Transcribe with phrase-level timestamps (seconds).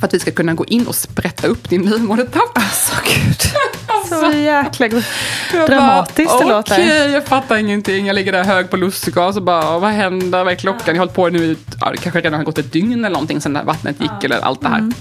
[0.00, 2.50] för att vi ska kunna gå in och sprätta upp din livmodertapp.
[2.54, 3.40] Alltså gud.
[4.08, 5.02] Så jäkla
[5.66, 6.74] dramatiskt det låter.
[6.74, 8.06] Okej, jag fattar ingenting.
[8.06, 10.44] Jag ligger där hög på lustgas och bara, vad händer?
[10.44, 10.82] Vad är klockan?
[10.86, 13.14] Jag har hållit på nu i, ja, det kanske redan har gått ett dygn eller
[13.14, 14.78] någonting sedan vattnet gick eller allt det här.
[14.78, 14.92] Mm.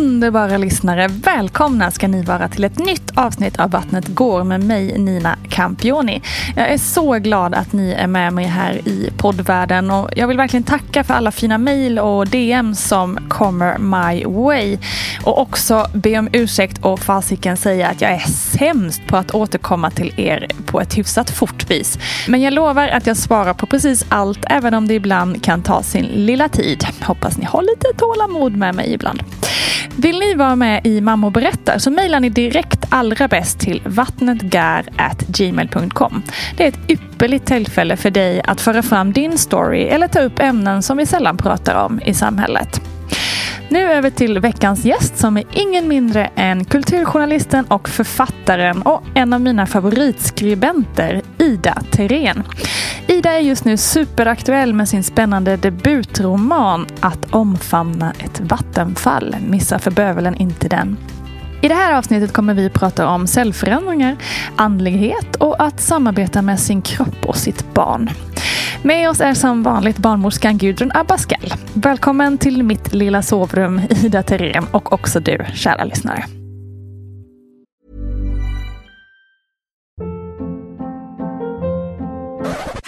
[0.00, 4.98] Underbara lyssnare, välkomna ska ni vara till ett nytt avsnitt av Vattnet går med mig
[4.98, 6.22] Nina Campioni.
[6.56, 10.36] Jag är så glad att ni är med mig här i poddvärlden och jag vill
[10.36, 14.78] verkligen tacka för alla fina mejl och DM som kommer my way.
[15.24, 19.90] Och också be om ursäkt och fasiken säga att jag är sämst på att återkomma
[19.90, 21.98] till er på ett hyfsat fort vis.
[22.28, 25.82] Men jag lovar att jag svarar på precis allt även om det ibland kan ta
[25.82, 26.86] sin lilla tid.
[27.02, 29.22] Hoppas ni har lite tålamod med mig ibland.
[29.96, 36.22] Vill ni vara med i Mamma berättar så mejlar ni direkt allra bäst till vattnetgar.gmail.com.
[36.56, 40.38] Det är ett ypperligt tillfälle för dig att föra fram din story eller ta upp
[40.38, 42.80] ämnen som vi sällan pratar om i samhället.
[43.72, 49.32] Nu över till veckans gäst som är ingen mindre än kulturjournalisten och författaren och en
[49.32, 52.42] av mina favoritskribenter, Ida Terén.
[53.06, 59.36] Ida är just nu superaktuell med sin spännande debutroman Att omfamna ett vattenfall.
[59.48, 60.96] Missa för bövelen inte den.
[61.62, 64.16] I det här avsnittet kommer vi prata om cellförändringar,
[64.56, 68.10] andlighet och att samarbeta med sin kropp och sitt barn.
[68.82, 71.54] Med oss är som vanligt barnmorskan Gudrun Abascal.
[71.74, 76.24] Välkommen till mitt lilla sovrum, Ida Terén och också du, kära lyssnare.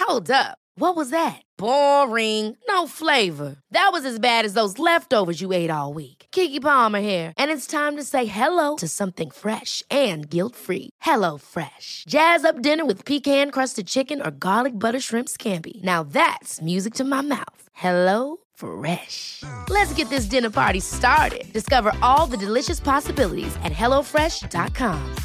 [0.07, 0.57] Hold up.
[0.79, 1.41] What was that?
[1.57, 2.55] Boring.
[2.67, 3.55] No flavor.
[3.73, 6.22] That was as bad as those leftovers you ate all week.
[6.33, 10.89] Kiki Palmer here, and it's time to say hello to something fresh and guilt-free.
[11.01, 12.05] Hello Fresh.
[12.07, 15.81] Jazz up dinner with pecan-crusted chicken or garlic butter shrimp scampi.
[15.83, 17.69] Now that's music to my mouth.
[17.73, 19.43] Hello Fresh.
[19.69, 21.43] Let's get this dinner party started.
[21.53, 25.15] Discover all the delicious possibilities at hellofresh.com.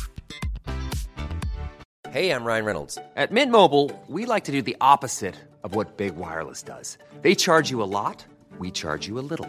[2.11, 2.99] Hey, I'm Ryan Reynolds.
[3.17, 6.99] At Mint Mobile, we like to do the opposite of what Big Wireless does.
[7.23, 8.25] They charge you a lot,
[8.59, 9.49] we charge you a little.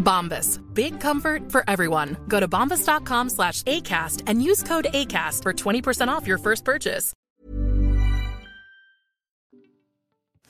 [0.00, 0.60] Bombas.
[0.74, 2.16] Big comfort for everyone.
[2.28, 7.12] Go to bombas.com slash ACAST and use code ACAST for 20% off your first purchase.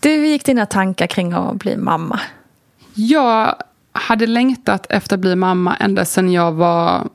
[0.00, 2.20] Du, hur gick dina tankar kring att bli mamma?
[2.94, 3.54] Jag
[3.92, 7.08] hade längtat efter att bli mamma ända sedan jag var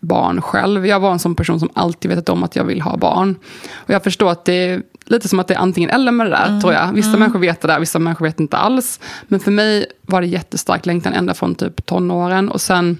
[0.00, 0.86] barn själv.
[0.86, 3.36] Jag var en sån person som alltid vetat om att jag vill ha barn.
[3.72, 6.30] Och jag förstår att det är lite som att det är antingen eller med det
[6.30, 6.60] där, mm.
[6.60, 6.92] tror jag.
[6.92, 7.20] Vissa mm.
[7.20, 9.00] människor vet det där, vissa människor vet inte alls.
[9.28, 12.48] Men för mig var det jättestark längtan ända från typ tonåren.
[12.48, 12.98] Och sen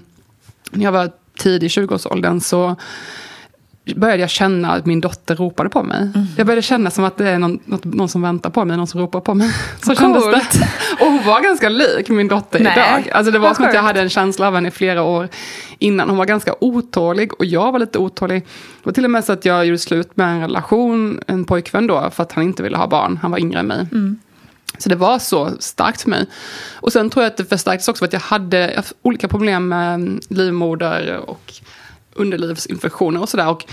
[0.71, 2.75] när jag var tidig i 20-årsåldern så
[3.85, 6.01] började jag känna att min dotter ropade på mig.
[6.01, 6.27] Mm.
[6.37, 9.01] Jag började känna som att det är någon, någon som väntar på mig, någon som
[9.01, 9.51] ropar på mig.
[9.83, 10.67] Så kändes det.
[10.99, 12.73] Och hon var ganska lik min dotter Nej.
[12.73, 13.09] idag.
[13.13, 15.29] Alltså det var som att jag hade en känsla av henne i flera år
[15.79, 16.09] innan.
[16.09, 18.41] Hon var ganska otålig och jag var lite otålig.
[18.41, 21.87] Det var till och med så att jag gjorde slut med en relation, en pojkvän
[21.87, 23.19] då, för att han inte ville ha barn.
[23.21, 23.87] Han var yngre än mig.
[23.91, 24.19] Mm.
[24.77, 26.25] Så det var så starkt för mig.
[26.73, 30.19] Och sen tror jag att det förstärktes också för att jag hade olika problem med
[30.29, 31.53] livmoder och
[32.13, 33.49] underlivsinfektioner och sådär.
[33.49, 33.65] Och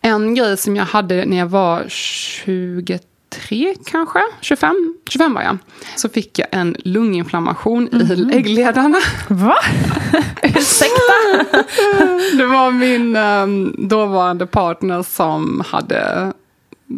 [0.00, 5.58] en grej som jag hade när jag var 23 kanske, 25, 25 var jag.
[5.96, 8.98] Så fick jag en lunginflammation i äggledarna.
[9.28, 9.56] Va?
[10.42, 11.12] Ursäkta?
[12.36, 16.32] Det var min um, dåvarande partner som hade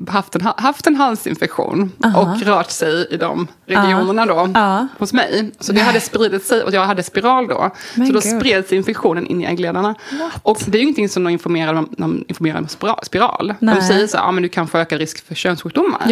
[0.08, 4.86] haft en, haft en halsinfektion och rört sig i de regionerna då Ja.
[4.98, 5.50] hos mig.
[5.60, 7.70] Så det hade spridit sig och jag hade spiral då.
[7.94, 8.38] Men så då gud.
[8.40, 9.94] spreds infektionen in i äggledarna.
[10.42, 13.46] Och det är ju ingenting som de informerar om, de informerar om spira- spiral.
[13.60, 13.82] De Nej.
[13.82, 16.02] säger så här, ja men du kan få ökad risk för könssjukdomar.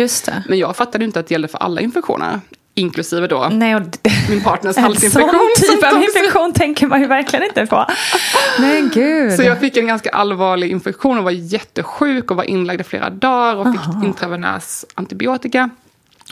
[0.49, 2.41] Men jag fattade inte att det gällde för alla infektioner.
[2.77, 3.83] Inklusive då Nej, och
[4.31, 5.31] min partners en halsinfektion.
[5.57, 7.87] sån typ av infektion tänker man ju verkligen inte på.
[8.59, 9.33] Men gud.
[9.33, 13.11] Så jag fick en ganska allvarlig infektion och var jättesjuk och var inlagd i flera
[13.11, 15.71] dagar och fick intravenös antibiotika.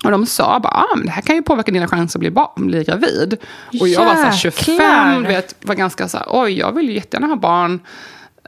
[0.04, 2.30] Och de sa bara, ah, men det här kan ju påverka dina chanser att bli,
[2.30, 3.36] barn, bli gravid.
[3.80, 5.20] Och jag var så här 25, Jäklar.
[5.28, 7.80] vet, var ganska så här, oj, jag vill ju jättegärna ha barn.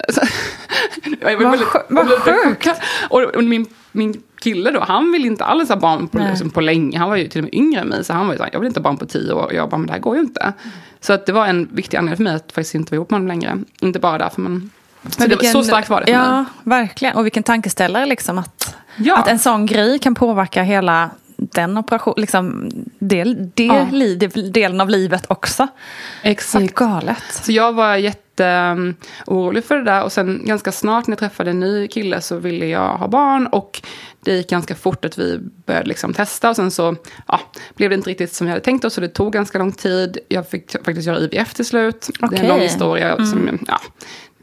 [0.09, 0.21] Så-
[1.21, 1.45] jag var
[1.89, 2.69] Vad väldigt- sjukt.
[3.09, 6.99] och min, min kille då, han ville inte alls ha barn på, liksom, på länge.
[6.99, 8.51] Han var ju till och med yngre än mig, så han var ju så här,
[8.53, 9.43] jag vill inte ha barn på tio år.
[9.45, 10.53] Och jag bara, men det här går ju inte.
[11.01, 13.17] Så att det var en viktig anledning för mig att faktiskt inte vara ihop med
[13.21, 13.59] honom längre.
[13.81, 14.71] Inte bara därför, men...
[15.09, 16.45] Så det, var- så starkt var det för Ja, mig.
[16.63, 17.17] verkligen.
[17.17, 19.19] Och vilken tankeställare liksom att, Ja.
[19.19, 23.87] att en sån grej kan påverka hela den operation, liksom del, det Ja.
[23.93, 24.17] li,
[24.53, 25.69] delen av livet också.
[26.23, 26.65] Exakt.
[26.65, 27.23] ju galet.
[27.31, 30.03] Så jag var jätteorolig för det där.
[30.05, 33.47] Och sen ganska snart när jag träffade en ny kille så ville jag ha barn.
[33.47, 33.83] Och
[34.25, 36.51] det gick ganska fort att vi började liksom testa.
[36.51, 37.41] Och sen så ja,
[37.75, 38.95] blev det inte riktigt som vi hade tänkt oss.
[38.95, 40.19] Så det tog ganska lång tid.
[40.29, 42.11] Jag fick faktiskt göra IVF till slut.
[42.31, 43.17] Det är en lång historia.
[43.17, 43.81] Som, ja,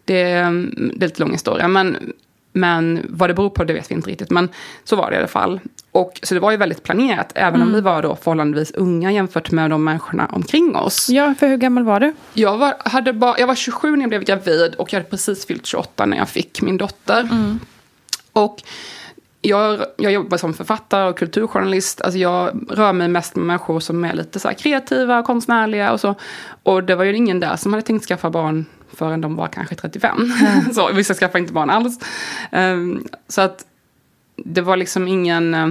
[0.06, 1.68] det, det är lite lång historia.
[1.68, 2.14] Men,
[2.54, 4.30] men vad det beror på det vet vi inte riktigt.
[4.30, 4.50] Men
[4.84, 5.60] så var det i alla fall.
[5.92, 7.32] Och, så det var ju väldigt planerat.
[7.36, 11.10] Även om vi var då förhållandevis unga jämfört med de människorna omkring oss.
[11.10, 12.14] Ja, för hur gammal var du?
[12.34, 15.46] Jag var, hade bara, jag var 27 när jag blev gravid och jag hade precis
[15.46, 17.30] fyllt 28 när jag fick min dotter.
[18.34, 18.64] Och
[19.42, 22.02] jag, jag jobbar som författare och kulturjournalist.
[22.02, 26.00] Alltså jag rör mig mest med människor som är lite så kreativa och konstnärliga och
[26.00, 26.16] så.
[26.64, 29.76] Och det var ju ingen där som hade tänkt skaffa barn förrän de var kanske
[29.76, 30.34] 35.
[30.74, 32.00] så vissa skaffade inte barn alls.
[32.52, 33.66] Ehm, så att
[34.36, 35.70] det var liksom ingen eh,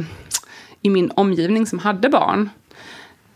[0.82, 2.50] i min omgivning som hade barn.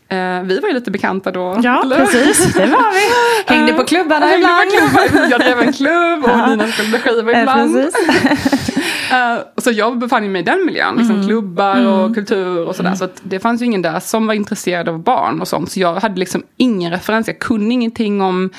[0.09, 1.59] Eh, vi var ju lite bekanta då.
[1.63, 1.97] Ja, eller?
[1.97, 2.53] precis.
[2.53, 3.53] Det var vi.
[3.55, 5.09] Hängde på klubbarna Hängde på ibland.
[5.11, 5.27] klubbar.
[5.31, 7.73] Jag drev en klubb och Nina spelade skiva Eh, ibland.
[7.73, 8.75] precis.
[9.11, 11.27] Eh, så jag befann mig i den miljön, liksom Mm.
[11.27, 12.95] klubbar och kultur och sådär.
[12.95, 15.71] Så att det fanns ju ingen där som var intresserad av barn och sånt.
[15.71, 18.49] Så jag hade liksom ingen referens, jag kunde ingenting om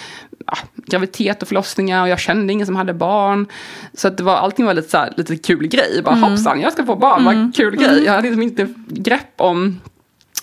[0.47, 0.53] ja,
[0.87, 3.47] graviditet och förlossningar och jag kände ingen som hade barn.
[3.95, 6.03] Så att det var, allting var lite, så här, lite kul grej.
[6.05, 6.31] Bara Mm.
[6.31, 8.03] hoppsan, jag ska få barn, vad kul grej.
[8.05, 9.81] Jag hade liksom inte grepp om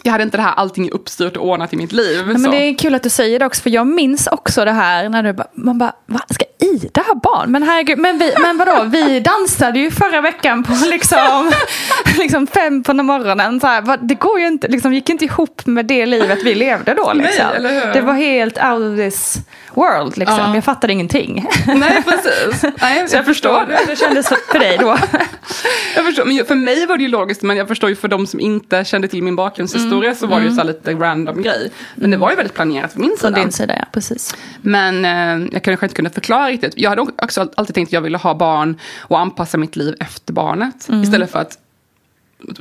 [0.03, 2.17] jag hade inte det här allting uppstyrt och ordnat i mitt liv.
[2.17, 4.71] Ja, men det är kul att du säger det också, för jag minns också det
[4.71, 7.51] här när du bara, man bara, va, ska Ida ha barn?
[7.51, 11.51] Men herregud, men, vi, men vadå, vi dansade ju förra veckan på liksom,
[12.17, 13.59] liksom fem på morgonen.
[13.59, 16.93] Så här, det går ju inte, liksom, gick inte ihop med det livet vi levde
[16.93, 17.11] då.
[17.15, 17.45] Nej, Liksom.
[17.55, 17.93] eller hur?
[17.93, 19.37] Det var helt out of this
[19.77, 20.37] world, liksom.
[20.39, 20.55] Ja.
[20.55, 21.45] jag fattade ingenting.
[21.67, 22.63] Nej, precis.
[22.81, 24.97] Nej, Så jag förstår hur det kändes för, dig då.
[25.95, 28.27] Jag förstår, men för mig var det ju logiskt, men jag förstår ju för de
[28.27, 31.71] som inte kände till min bakgrundshistoria så var det ju så här lite random grej.
[31.95, 33.41] Men det var ju väldigt planerat från min Från sida.
[33.43, 33.85] din sida, ja.
[33.91, 34.35] Precis.
[34.61, 36.73] Men eh, jag kanske inte kunde förklara riktigt.
[36.75, 40.33] Jag hade också alltid tänkt att jag ville ha barn och anpassa mitt liv efter
[40.33, 40.89] barnet.
[41.03, 41.57] Istället för att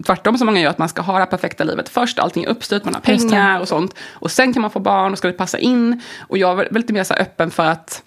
[0.06, 2.18] tvärtom som många gör, att man ska ha det perfekta livet först.
[2.18, 3.94] Allting är uppstyrt, man har pengar och sånt.
[4.12, 6.00] Och sen kan man få barn och ska det passa in.
[6.28, 8.02] Och jag var lite mer så öppen för att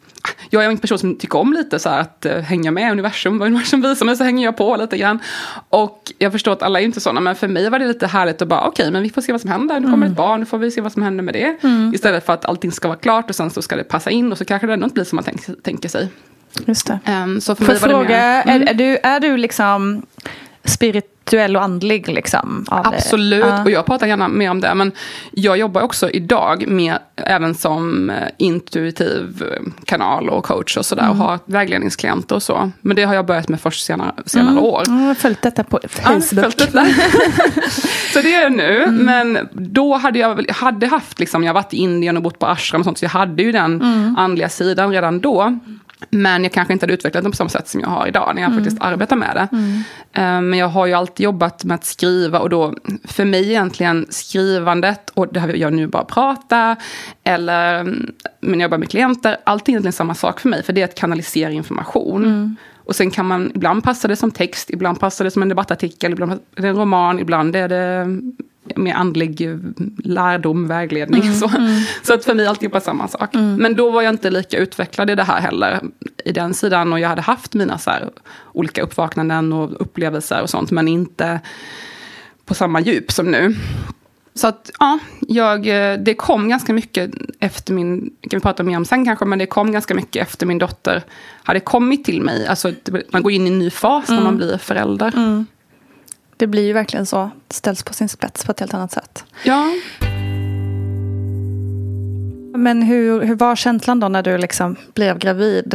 [0.50, 3.38] jag är en person som tycker om lite så att uh, hänga med universum.
[3.38, 5.20] Vad universum visar mig så hänger jag på lite grann.
[5.70, 7.20] Och jag förstår att alla är inte sådana.
[7.20, 9.41] Men för mig var det lite härligt att bara okej, men vi får se vad
[9.41, 9.79] som händer.
[9.79, 11.58] Nu kommer ett barn, nu får vi se vad som händer med det.
[11.94, 14.32] Istället för att allting ska vara klart och sen så ska det passa in.
[14.32, 16.10] Och så kanske det ändå inte blir som man tänk, tänker sig.
[16.65, 17.00] Just det.
[17.24, 18.62] Um, så för Får mig jag det fråga, mer, mm.
[18.62, 20.05] är, är, du, är du liksom
[20.66, 22.08] spirituell och andlig?
[22.10, 22.76] Liksom, det?
[22.76, 23.64] Absolut, Ja.
[23.64, 24.76] och jag pratar gärna mer om det.
[24.76, 24.92] Men
[25.32, 31.04] jag jobbar också idag med, även som eh, intuitiv eh, kanal och coach och sådär.
[31.04, 31.22] Mm.
[31.22, 32.72] Och har vägledningsklienter och så.
[32.82, 34.84] Men det har jag börjat med först senare, senare år.
[34.88, 36.24] Mm, Jag har följt detta på Ja, Facebook.
[36.44, 36.86] följt detta.
[38.14, 38.84] så det är jag nu.
[38.84, 39.06] Mm.
[39.06, 42.82] Men då hade jag hade haft, liksom, jag varit i Indien och bott på ashram
[42.82, 42.98] och sånt.
[42.98, 44.16] Så jag hade ju den Mm.
[44.18, 45.60] andliga sidan redan då.
[46.10, 48.42] Men jag kanske inte hade utvecklat den på samma sätt som jag har idag när
[48.42, 49.48] jag faktiskt arbetar med det.
[50.22, 54.06] Eh, Men jag har ju alltid jobbat med att skriva och då för mig egentligen
[54.10, 56.76] skrivandet och det här jag nu bara prata
[57.24, 60.74] eller mm, men jag jobbar med klienter, allt är egentligen samma sak för mig för
[60.74, 62.58] det är att kanalisera information.
[62.76, 66.12] Och sen kan man, ibland passa det som text, ibland passar det som en debattartikel,
[66.12, 68.08] ibland är det en roman, ibland är det
[68.76, 69.58] mer andlig eh,
[70.04, 71.22] lärdom, vägledning.
[71.22, 71.52] Mm, så.
[72.04, 73.34] så att för mig alltihop är samma sak.
[73.34, 75.80] Men då var jag inte lika utvecklad i det här heller,
[76.26, 76.94] i den sidan.
[76.94, 78.10] Och jag hade haft mina så här,
[78.54, 81.40] olika uppvaknanden och upplevelser och sånt, men inte
[82.46, 83.56] på samma djup som nu.
[84.34, 88.78] Så att, ja, jag, eh, det kom ganska mycket efter min, kan vi prata mer
[88.78, 91.04] om sen kanske, men det kom ganska mycket efter min dotter
[91.44, 92.48] hade kommit till mig.
[92.48, 92.72] Alltså,
[93.10, 95.46] man går in i en ny fas när man blir förälder.
[96.38, 97.30] Det blir ju verkligen så.
[97.50, 99.24] Ställs på sin spets på ett helt annat sätt.
[99.44, 99.74] Ja,
[102.58, 105.74] Men hur, hur var känslan då när du liksom blev gravid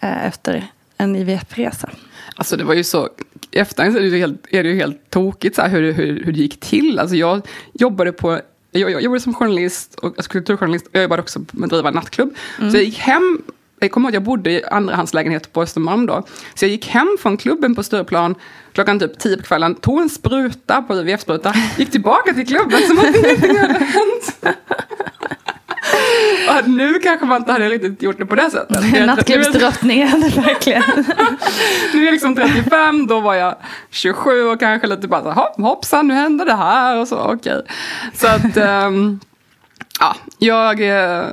[0.00, 1.90] eh, efter en IVF-resa?
[2.36, 3.08] Alltså det var ju så,
[3.50, 6.24] i efterhand är det ju helt, är det ju helt tokigt så här, hur, hur,
[6.24, 6.98] hur det gick till.
[6.98, 11.22] Alltså jag jobbade på jag, jag jobbade som journalist, och, alltså kulturjournalist, och jag jobbade
[11.22, 12.34] också med att driva en nattklubb.
[12.56, 13.42] Så jag gick hem,
[13.80, 16.22] jag kommer ihåg att jag bodde i andrahandslägenhet på Östermalm då.
[16.54, 18.34] Så jag gick hem från klubben på Stureplan
[18.72, 22.98] klockan typ tio på kvällen, tog en spruta på IVF-spruta, gick tillbaka till klubben som
[22.98, 24.46] att ingenting hade hänt.
[26.62, 29.06] Och nu kanske man inte hade riktigt gjort det på det sättet.
[29.06, 30.82] Nattklubbsdrottningen, verkligen.
[31.94, 33.56] nu är jag liksom 35, då var jag
[33.90, 37.62] 27 och kanske lite bara "Hopp, hoppsan, nu händer det här och så, okej.
[38.14, 39.20] Så att, ehm,
[40.00, 41.24] ja, jag, eh,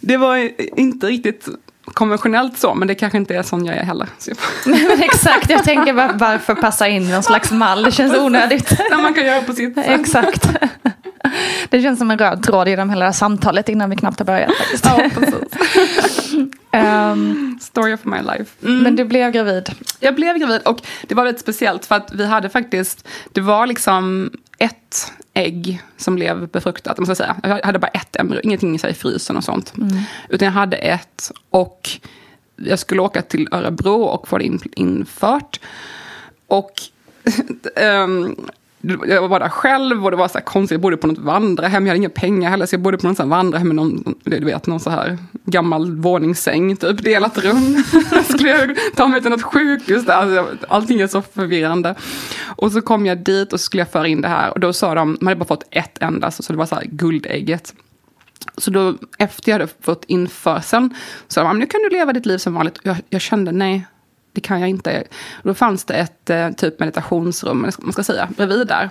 [0.00, 1.48] det var inte riktigt
[1.84, 4.08] konventionellt så, men det kanske inte är sån jag är heller.
[4.26, 4.36] Jag,
[4.88, 7.82] Men exakt, jag tänker var, varför passa in i någon slags mall?
[7.82, 8.70] Det känns onödigt.
[8.90, 9.86] när man kan göra på sitt sätt.
[9.88, 10.48] Exakt.
[11.70, 14.26] Det känns som en röd tråd genom hela det här samtalet innan vi knappt har
[14.26, 14.52] börjat.
[14.54, 14.84] Faktiskt.
[14.92, 16.34] Ja, precis.
[16.74, 18.50] Ehm, Story of my life.
[18.60, 19.70] Men du blev gravid.
[20.00, 23.66] Jag blev gravid och det var väldigt speciellt för att vi hade faktiskt, det var
[23.66, 27.36] liksom ett ägg som blev befruktat, måste jag säga.
[27.42, 29.72] Jag hade bara ett embryo, ingenting i sig i frysen och sånt.
[30.28, 31.90] Utan jag hade ett och
[32.56, 35.60] jag skulle åka till Örebro och få det in, infört.
[36.46, 36.72] Och
[37.76, 38.36] ehm,
[38.82, 41.86] jag var där själv och det var så här konstigt, jag bodde på något vandrarhem,
[41.86, 44.14] jag hade inga pengar heller, så jag bodde på något så här vandrarhem med någon,
[44.24, 47.84] du vet, någon så här gammal våningssäng, typ delat rum.
[48.28, 51.94] Skulle jag ta mig till något sjukhus där, alltså, allting är så förvirrande.
[52.56, 54.72] Och så kom jag dit och så skulle jag föra in det här och då
[54.72, 57.74] sa de, man hade bara fått ett enda, så det var så här guldägget.
[58.56, 60.94] Så då, efter jag hade fått införseln,
[61.28, 62.78] så sa de, nu kan du leva ditt liv som vanligt.
[62.82, 63.86] Jag, jag kände, nej,
[64.32, 65.04] det kan jag inte.
[65.42, 68.90] Då fanns det ett eh, typ meditationsrum, man ska säga, bredvid där.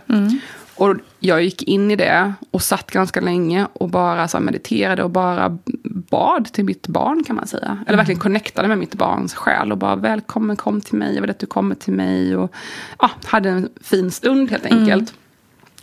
[0.76, 5.10] Och jag gick in i det och satt ganska länge och bara så mediterade och
[5.10, 7.84] bara bad till mitt barn kan man säga.
[7.88, 11.30] Eller verkligen connectade med mitt barns själ och bara välkommen, kom till mig, jag vill
[11.30, 12.36] att du kommer till mig.
[12.36, 12.54] Och
[13.00, 15.14] ja, hade en fin stund helt enkelt.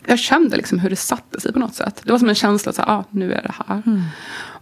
[0.06, 2.00] Jag kände liksom hur det satte sig på något sätt.
[2.04, 3.82] Det var som en känsla, så här, ah, nu är det här.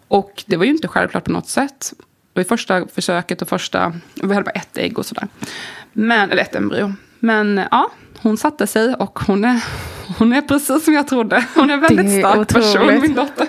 [0.08, 1.92] Och det var ju inte självklart på något sätt.
[2.36, 5.28] Det var första försöket och första, vi hade bara ett ägg och sådär.
[5.92, 6.92] Men, eller ett embryo.
[7.18, 9.64] Men ja, hon satte sig och hon är,
[10.18, 11.46] hon är precis som jag trodde.
[11.54, 13.02] Hon är en väldigt är stark person, otroligt.
[13.02, 13.46] min dotter.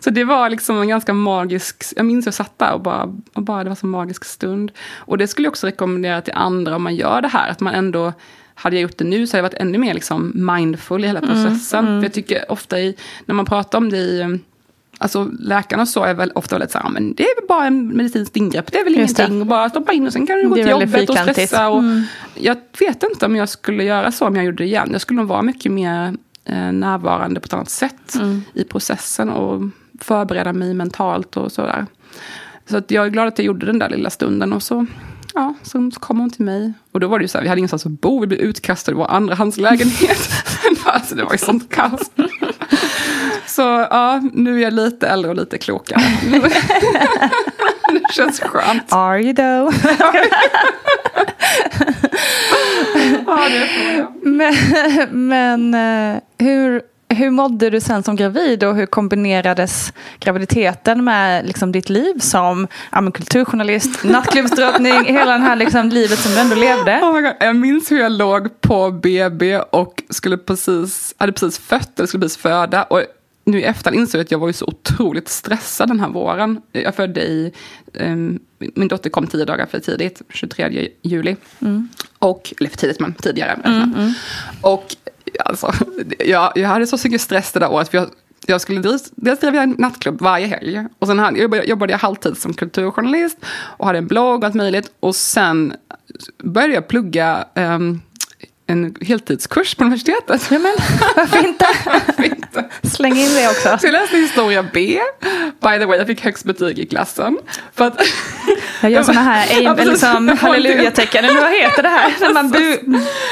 [0.00, 3.42] Så det var liksom en ganska magisk, jag minns jag satt där och bara, och
[3.42, 4.72] bara, det var så en magisk stund.
[4.96, 7.74] Och det skulle jag också rekommendera till andra om man gör det här, att man
[7.74, 8.12] ändå,
[8.54, 11.20] hade jag gjort det nu så hade jag varit ännu mer liksom mindful i hela
[11.20, 11.84] processen.
[11.84, 14.38] För jag tycker ofta i, när man pratar om det i,
[15.02, 17.96] Alltså läkarna så är väl ofta väldigt så här, men det är väl bara en
[17.96, 19.22] medicinskt ingrepp, det är väl Just det.
[19.22, 21.68] ingenting, och bara stoppa in och sen kan du gå Det till jobbet och stressa.
[21.68, 21.82] Och
[22.34, 24.88] Jag vet inte om jag skulle göra så om jag gjorde det igen.
[24.92, 26.14] Jag skulle nog vara mycket mer
[26.44, 28.16] eh, närvarande på ett annat sätt
[28.54, 29.62] i processen och
[30.00, 31.86] förbereda mig mentalt och sådär.
[32.70, 34.86] Så att jag är glad att jag gjorde den där lilla stunden och så,
[35.34, 36.72] ja, så kom hon till mig.
[36.92, 38.94] Och då var det ju så här, vi hade ingenstans att bo, vi blev utkastade
[38.94, 40.28] i vår andrahandslägenhet.
[40.84, 42.10] alltså det var ju sånt kaos.
[43.50, 46.00] Så ja, nu är jag lite äldre och lite klokare.
[47.92, 48.92] det känns skönt.
[48.92, 49.74] Are you though?
[53.26, 54.12] Ja, det får jag.
[54.22, 54.54] Men,
[55.10, 55.74] men
[56.14, 61.88] eh, hur, hur mådde du sen som gravid och hur kombinerades graviditeten med liksom ditt
[61.88, 67.00] liv som ja, kulturjournalist, nattklubbsdrottning, hela det här liksom livet som du ändå levde?
[67.02, 67.32] Oh my God.
[67.40, 72.22] Jag minns hur jag låg på BB och skulle precis, hade precis fött eller skulle
[72.22, 72.82] precis föda.
[72.82, 73.02] Och
[73.50, 76.60] nu i efterhand insåg jag att jag var ju så otroligt stressad den här våren.
[76.72, 77.52] Jag födde i,
[77.94, 81.36] ehm, min dotter kom tio dagar för tidigt, 23 juli.
[82.18, 83.58] Och, eller för tidigt, men tidigare.
[84.60, 84.96] Och
[85.44, 85.72] alltså,
[86.18, 87.88] jag, jag hade så mycket stress det där året.
[87.88, 88.10] För jag,
[88.46, 90.86] jag skulle dels, dels driva en nattklubb varje helg.
[90.98, 93.38] Och sen hade, jobbade, jobbade jag halvtid som kulturjournalist.
[93.50, 94.92] Och hade en blogg och allt möjligt.
[95.00, 95.72] Och sen
[96.44, 98.00] började jag plugga ehm,
[98.70, 100.48] en heltidskurs på universitetet.
[100.50, 100.72] Ja, men,
[101.16, 101.66] varför inte?
[101.86, 102.64] Varför inte?
[102.82, 103.78] Släng in det också.
[103.78, 105.00] Så jag läste historia B.
[105.62, 107.38] By the way, jag fick högst betyg i klassen.
[107.74, 108.00] För att
[108.80, 111.24] Jag gör sådana här Ja, liksom, halleluja-tecken.
[111.24, 112.14] Eller vad heter det här?
[112.20, 112.76] När man bu,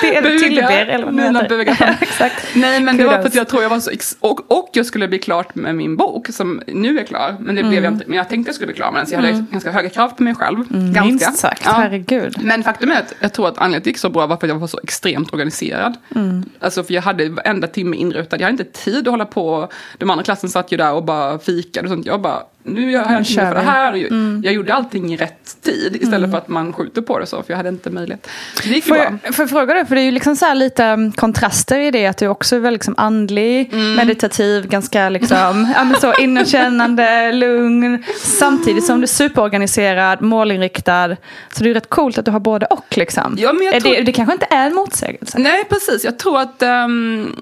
[0.03, 0.39] be, Bugar.
[0.39, 0.87] tillber.
[0.87, 1.97] Eller vad Mina bugar.
[2.01, 2.35] Exakt.
[2.55, 3.23] Nej men det var Kudos.
[3.23, 3.91] för att jag tror jag var så
[4.21, 7.37] och, och jag skulle bli klart med min bok som nu är klar.
[7.41, 7.71] Men det Mm.
[7.71, 8.05] blev jag inte.
[8.09, 10.09] Men jag tänkte jag skulle bli klar med den så jag hade ganska höga krav
[10.09, 10.57] på mig själv.
[10.69, 11.03] Ganska.
[11.05, 11.73] Minst sagt, Ja.
[11.73, 12.37] herregud.
[12.43, 14.37] Men faktum är att jag tror att anledningen till att det gick så bra var
[14.37, 15.97] för att jag var så extremt organiserad.
[16.15, 16.45] Mm.
[16.61, 18.37] Alltså för jag hade varenda timme inrutad.
[18.37, 19.69] Jag hade inte tid att hålla på.
[19.99, 22.07] De andra klassen satt ju där och bara fikade och sånt.
[22.07, 22.43] Jag bara,
[22.75, 23.93] nu har jag tid kör för det här.
[23.95, 24.43] Mm.
[24.45, 27.43] Jag gjorde allting i rätt tid istället för att man skjuter på det så.
[27.43, 28.29] För jag hade inte möjlighet.
[28.63, 29.19] Det gick Får bra.
[29.25, 31.79] jag, får jag fråga dig, för det är ju liksom så här lite um, kontraster
[31.79, 33.95] i det att du också är väldigt liksom andlig, Mm.
[33.95, 38.05] meditativ, ganska liksom, ja, men så inåtkännande, lugn.
[38.21, 41.17] Samtidigt som du är superorganiserad, målinriktad.
[41.53, 43.37] Så det är rätt coolt att du har både och liksom.
[43.39, 45.39] Ja, men jag tror- det, det kanske inte är en motsägelse.
[45.39, 46.05] Nej, precis.
[46.05, 46.63] Jag tror att...
[46.63, 47.37] ehm,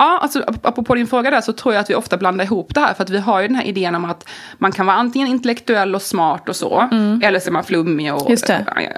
[0.00, 2.74] ja, alltså, ap- apropå din fråga där så tror jag att vi ofta blandar ihop
[2.74, 2.94] det här.
[2.94, 4.28] För att vi har ju den här idén om att
[4.58, 6.88] man kan vara antingen intellektuell och smart och så.
[7.22, 8.30] Eller så är man flummig och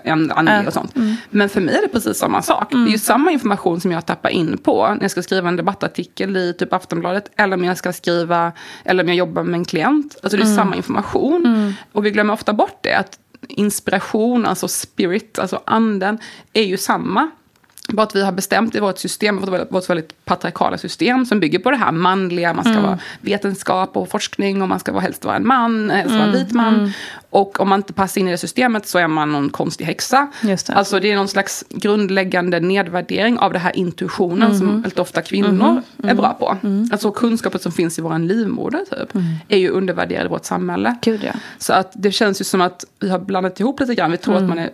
[0.05, 0.31] Mm.
[0.35, 0.93] Andlig och sånt.
[1.31, 2.71] Men för mig är det precis samma sak.
[2.71, 5.57] Det är ju samma information som jag tappar in på när jag ska skriva en
[5.57, 7.31] debattartikel i typ Aftonbladet.
[7.37, 8.53] Eller om jag ska skriva,
[8.85, 10.17] eller om jag jobbar med en klient.
[10.23, 11.75] Alltså det är samma information.
[11.93, 12.95] Och vi glömmer ofta bort det.
[12.95, 13.19] Att
[13.49, 16.19] inspiration, alltså spirit, alltså anden,
[16.53, 17.31] är ju samma.
[17.93, 21.59] Bara att vi har bestämt i vårt system, vårt vårt väldigt patriarkala system som bygger
[21.59, 25.25] på det här manliga, man ska vara vetenskap och forskning och man ska vara, helst
[25.25, 26.93] vara en man, helst vara en vit man.
[27.31, 30.31] Och om man inte passar in i det systemet så är man någon konstig häxa.
[30.43, 30.73] Just det.
[30.75, 35.83] Alltså det är någon slags grundläggande nedvärdering av det här intuitionen som väldigt ofta kvinnor
[36.05, 36.57] är bra på.
[36.93, 40.97] Alltså kunskapen som finns i vår livmoder typ, är ju undervärderad i vårt samhälle.
[41.03, 41.33] Gud ja.
[41.59, 44.11] Så att det känns ju som att vi har blandat ihop lite grann.
[44.11, 44.45] Vi tror Mm.
[44.45, 44.71] att man är...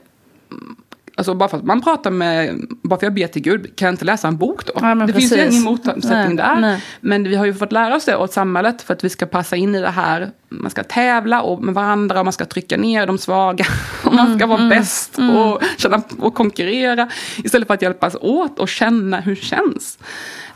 [1.18, 2.60] Alltså bara för att man pratar med...
[2.82, 4.72] Bara för att jag ber till Gud, kan jag inte läsa en bok då?
[4.80, 5.52] Ja, det finns ju precis.
[5.52, 6.56] ingen motsättning Nej, där.
[6.60, 6.84] nej.
[7.00, 9.56] Men vi har ju fått lära oss det åt samhället för att vi ska passa
[9.56, 10.30] in i det här.
[10.48, 13.64] Man ska tävla och med varandra och man ska trycka ner de svaga.
[14.04, 17.08] Och man ska Mm, vara bäst och, känna, och konkurrera.
[17.44, 19.98] Istället för att hjälpas åt och känna hur det känns.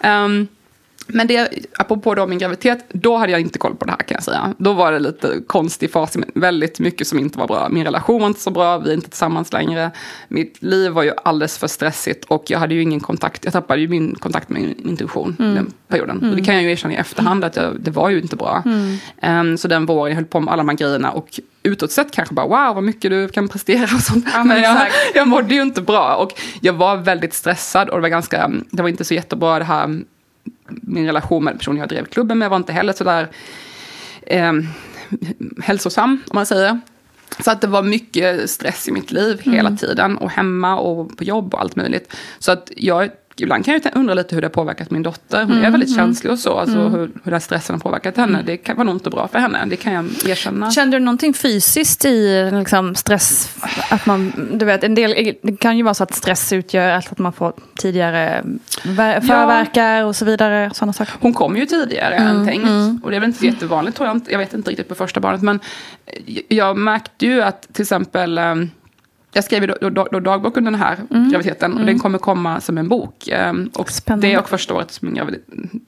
[0.00, 0.48] Ehm,
[1.12, 4.14] men det, apropå då min graviditet, då hade jag inte koll på det här kan
[4.14, 4.54] jag säga.
[4.58, 7.68] Då var det lite konstig fas, väldigt mycket som inte var bra.
[7.68, 9.90] Min relation var inte så bra, vi är inte tillsammans längre.
[10.28, 13.44] Mitt liv var ju alldeles för stressigt och jag hade ju ingen kontakt.
[13.44, 16.30] Jag tappade ju min kontakt med min intuition den perioden.
[16.30, 18.62] Och det kan jag ju erkänna i efterhand att jag, det var ju inte bra.
[19.22, 22.12] Ehm, så den våren jag höll på med alla de här grejerna och utåt sett
[22.12, 24.26] kanske bara wow vad mycket du kan prestera och sånt.
[24.32, 28.02] Ja, men jag, jag mådde ju inte bra och jag var väldigt stressad och det
[28.02, 30.02] var ganska, det var inte så jättebra det här
[30.68, 33.28] min relation med personen jag drev klubben med var inte heller sådär
[34.26, 34.52] eh,
[35.62, 36.80] hälsosam, om man säger.
[37.40, 40.18] Så att det var mycket stress i mitt liv hela tiden.
[40.18, 42.16] Och hemma och på jobb och allt möjligt.
[42.38, 43.10] Så att jag,
[43.42, 45.44] ibland kan jag undra lite hur det har påverkat min dotter.
[45.44, 46.58] Hon är väldigt känslig och så.
[46.58, 48.42] Alltså hur, hur den här stressen har påverkat henne.
[48.46, 49.64] Det kan, var nog inte bra för henne.
[49.66, 50.70] Det kan jag erkänna.
[50.70, 53.56] Kände du någonting fysiskt i liksom, stress?
[53.90, 57.18] Att man, du vet, en del, det kan ju vara så att stress utgör att
[57.18, 58.42] man får tidigare
[58.82, 60.70] ver- förverkar och så vidare.
[60.74, 61.14] Sådana saker.
[61.20, 63.04] Hon kom ju tidigare än tänkt.
[63.04, 64.20] Och det är väl inte så jättevanligt tror jag.
[64.28, 65.42] Jag vet inte riktigt på första barnet.
[65.42, 65.60] Men
[66.48, 68.54] jag märkte ju att till exempel eh,
[69.34, 70.96] jag skrev då, då, då dagbok under den här
[71.30, 71.72] graviditeten.
[71.78, 73.28] Och den kommer komma som en bok.
[73.28, 74.26] Eh, Och Spännande.
[74.26, 75.00] det och första året,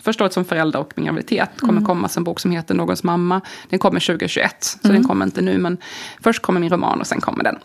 [0.02, 3.02] första året som förälder och min graviditet kommer komma som en bok som heter Någons
[3.04, 3.40] mamma.
[3.68, 4.62] Den kommer 2021.
[4.82, 5.58] Så den kommer inte nu.
[5.58, 5.76] Men
[6.22, 7.56] först kommer min roman och sen kommer den.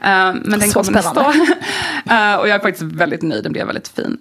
[0.00, 0.08] Eh,
[0.44, 1.32] men den Så kommer nästa år.
[1.32, 1.56] spännande.
[2.10, 3.42] Eh, och jag är faktiskt väldigt nöjd.
[3.44, 4.18] Den blev väldigt fin.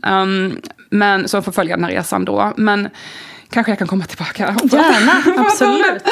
[0.90, 2.54] Men, så jag får följa den här resan då.
[2.58, 2.90] Men
[3.50, 4.56] kanske jag kan komma tillbaka.
[4.64, 6.04] Gärna, absolut.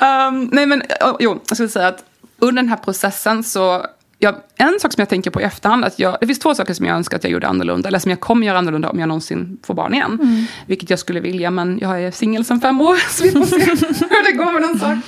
[0.00, 2.04] um, nej men, oh, jo, jag skulle säga att
[2.38, 3.86] under den här processen så
[4.24, 6.74] jag, en sak som jag tänker på i efterhand, att jag, det finns två saker
[6.74, 9.08] som jag önskar att jag gjorde annorlunda, eller som jag kommer göra annorlunda om jag
[9.08, 10.46] någonsin får barn igen.
[10.66, 13.56] Vilket jag skulle vilja, men jag är singel sedan fem år, så vi får se
[14.04, 15.02] hur det går med den saken.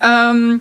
[0.00, 0.60] Um,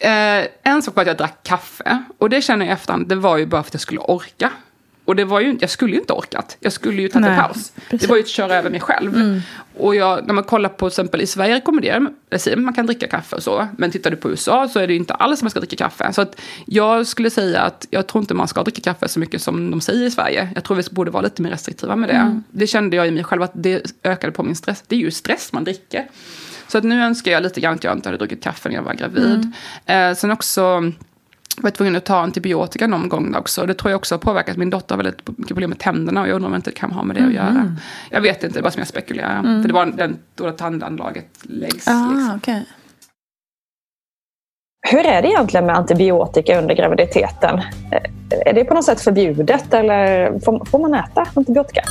[0.00, 3.14] eh, en sak var att jag drack kaffe, och det känner jag i efterhand, det
[3.14, 4.50] var ju bara för att jag skulle orka.
[5.06, 6.56] Och det var ju, jag skulle ju inte orkat.
[6.60, 7.72] Jag skulle ju tagit en paus.
[7.90, 8.00] precis.
[8.00, 9.42] Det var ju att köra över mig själv.
[9.78, 13.06] Och jag, när man kollar på till exempel i Sverige rekommenderar jag man kan dricka
[13.06, 13.68] kaffe och så.
[13.78, 15.76] Men tittar du på USA så är det ju inte alls som man ska dricka
[15.76, 16.12] kaffe.
[16.12, 19.42] Så att jag skulle säga att jag tror inte man ska dricka kaffe så mycket
[19.42, 20.48] som de säger i Sverige.
[20.54, 22.40] Jag tror vi borde vara lite mer restriktiva med det.
[22.50, 24.84] Det kände jag i mig själv att det ökade på min stress.
[24.86, 26.06] Det är ju stress man dricker.
[26.68, 28.82] Så att nu önskar jag lite grann att jag inte hade druckit kaffe när jag
[28.82, 29.52] var gravid.
[29.86, 30.92] Eh, sen också
[31.62, 33.66] var tvungen att ta antibiotika någon gång också.
[33.66, 34.56] Det tror jag också har påverkat.
[34.56, 36.92] Min dotter har väldigt mycket problem med tänderna och jag undrar om det inte kan
[36.92, 37.76] ha med det att göra.
[38.10, 39.42] Jag vet inte, det är bara som jag spekulerar.
[39.42, 41.74] För det var den, då tandanlaget läggs.
[41.74, 42.28] liksom.
[42.32, 42.60] Ah, okay.
[44.90, 47.60] Hur är det egentligen med antibiotika under graviditeten?
[48.46, 50.30] Är det på något sätt förbjudet eller
[50.70, 51.82] får man äta antibiotika?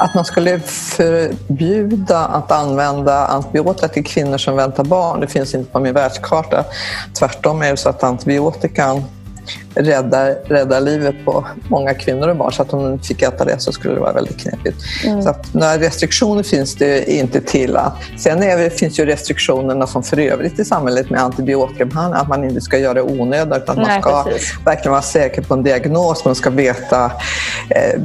[0.00, 5.70] Att man skulle förbjuda att använda antibiotika till kvinnor som väntar barn, det finns inte
[5.72, 6.64] på min världskarta.
[7.18, 9.04] Tvärtom är det så att antibiotikan
[9.74, 12.52] räddar, räddar livet på många kvinnor och barn.
[12.52, 14.76] Så att om de fick äta det så skulle det vara väldigt knepigt.
[15.04, 15.22] Mm.
[15.22, 17.78] Så att några restriktioner finns det inte till.
[18.18, 22.60] Sen det, finns ju restriktionerna som för övrigt i samhället med antibiotikabehandling, att man inte
[22.60, 24.54] ska göra det onödigt, att man ska precis.
[24.64, 27.12] verkligen vara säker på en diagnos, man ska veta
[27.70, 28.00] eh,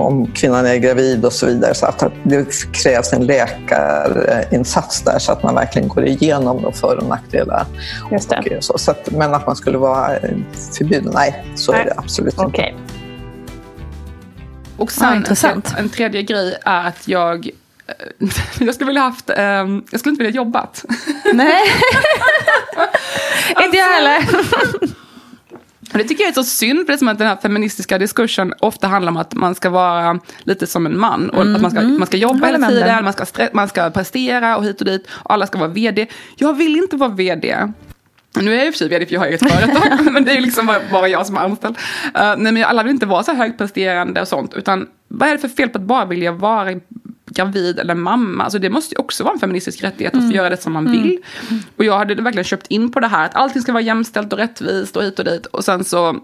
[0.00, 1.74] om kvinnan är gravid och så vidare.
[1.74, 6.96] Så att det krävs en läkarinsats där så att man verkligen går igenom de för
[6.96, 7.66] och nackdelar.
[8.12, 8.56] Just det.
[8.56, 10.18] Och så, så att, men att man skulle vara
[10.78, 11.80] förbjuden, nej, så nej.
[11.80, 12.70] är det absolut okay.
[12.70, 12.82] inte.
[14.76, 17.46] Och sen ja, en, en tredje grej är att jag
[17.86, 20.84] eh, jag skulle vilja haft, um, jag skulle inte vilja jobbat.
[21.34, 21.62] Nej,
[23.64, 24.28] inte jag heller.
[25.92, 28.54] Det tycker jag är så synd, för det är som att den här feministiska diskursen
[28.60, 31.30] ofta handlar om att man ska vara lite som en man.
[31.30, 31.98] Och mm, att man ska, mm.
[31.98, 35.06] man ska jobba hela tiden, man ska, man ska prestera och hit och dit.
[35.10, 36.06] Och alla ska vara vd.
[36.36, 37.72] Jag vill inte vara vd.
[38.40, 40.36] Nu är jag i och för sig vd för jag har eget företag, men det
[40.36, 41.76] är liksom bara jag som är anställd.
[42.06, 45.38] Uh, nej, men alla vill inte vara så högpresterande och sånt, utan vad är det
[45.38, 46.80] för fel på att bara vilja vara
[47.30, 48.44] gravid eller mamma.
[48.44, 50.36] Alltså det måste ju också vara en feministisk rättighet att få mm.
[50.36, 51.02] göra det som man mm.
[51.02, 51.18] vill.
[51.76, 54.38] Och jag hade verkligen köpt in på det här att allting ska vara jämställt och
[54.38, 55.46] rättvist och hit och dit.
[55.46, 56.20] Och sen så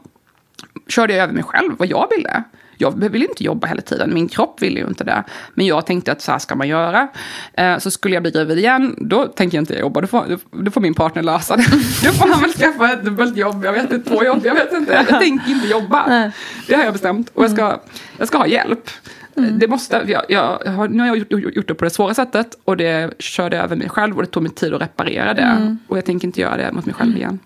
[0.88, 2.44] körde jag över mig själv vad jag ville.
[2.76, 5.24] Jag ville inte jobba hela tiden, min kropp ville ju inte det.
[5.54, 7.08] Men jag tänkte att så här ska man göra.
[7.52, 10.70] Eh, så skulle jag bli gravid igen, då tänker jag inte jobba, då får, då
[10.70, 11.62] får min partner lösa det.
[12.04, 14.72] Då får han väl skaffa ett dubbelt jobb, jag vet inte, två jobb, jag vet
[14.72, 14.92] inte.
[14.92, 16.32] Jag tänker inte jobba.
[16.66, 17.30] Det har jag bestämt.
[17.34, 17.80] Och jag ska,
[18.18, 18.90] jag ska ha hjälp.
[19.36, 19.58] Mm.
[19.58, 22.58] Det måste, jag, jag, har, nu har jag gjort, gjort, det på det svåra sättet
[22.64, 25.42] och det körde över mig själv och det tog mig tid att reparera det.
[25.42, 25.78] Mm.
[25.88, 27.38] Och jag tänker inte göra det mot mig själv igen.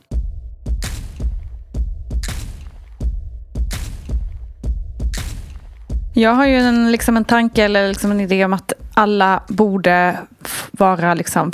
[6.15, 10.19] Jag har ju en, liksom en tanke eller liksom en idé om att alla borde
[10.71, 11.53] vara liksom,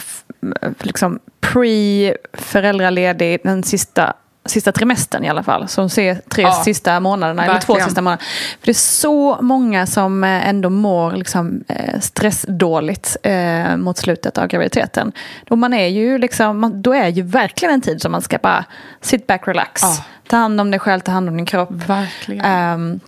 [0.80, 4.14] liksom pre-föräldraledig den sista
[4.46, 5.68] sista trimestern i alla fall.
[5.68, 7.50] Som ser tre ja, sista månaderna, verkligen.
[7.50, 8.22] eller två sista månaderna.
[8.60, 14.38] För det är så många som eh, ändå mår liksom, eh, stressdåligt eh, mot slutet
[14.38, 15.12] av graviditeten.
[15.48, 18.64] Och man är ju liksom, då är ju verkligen en tid som man ska bara
[19.00, 19.82] sit back, relax.
[19.82, 20.04] Ja.
[20.28, 21.70] Ta hand om dig själv, ta hand om din kropp.
[21.70, 22.72] Verkligen.
[22.74, 23.00] Um,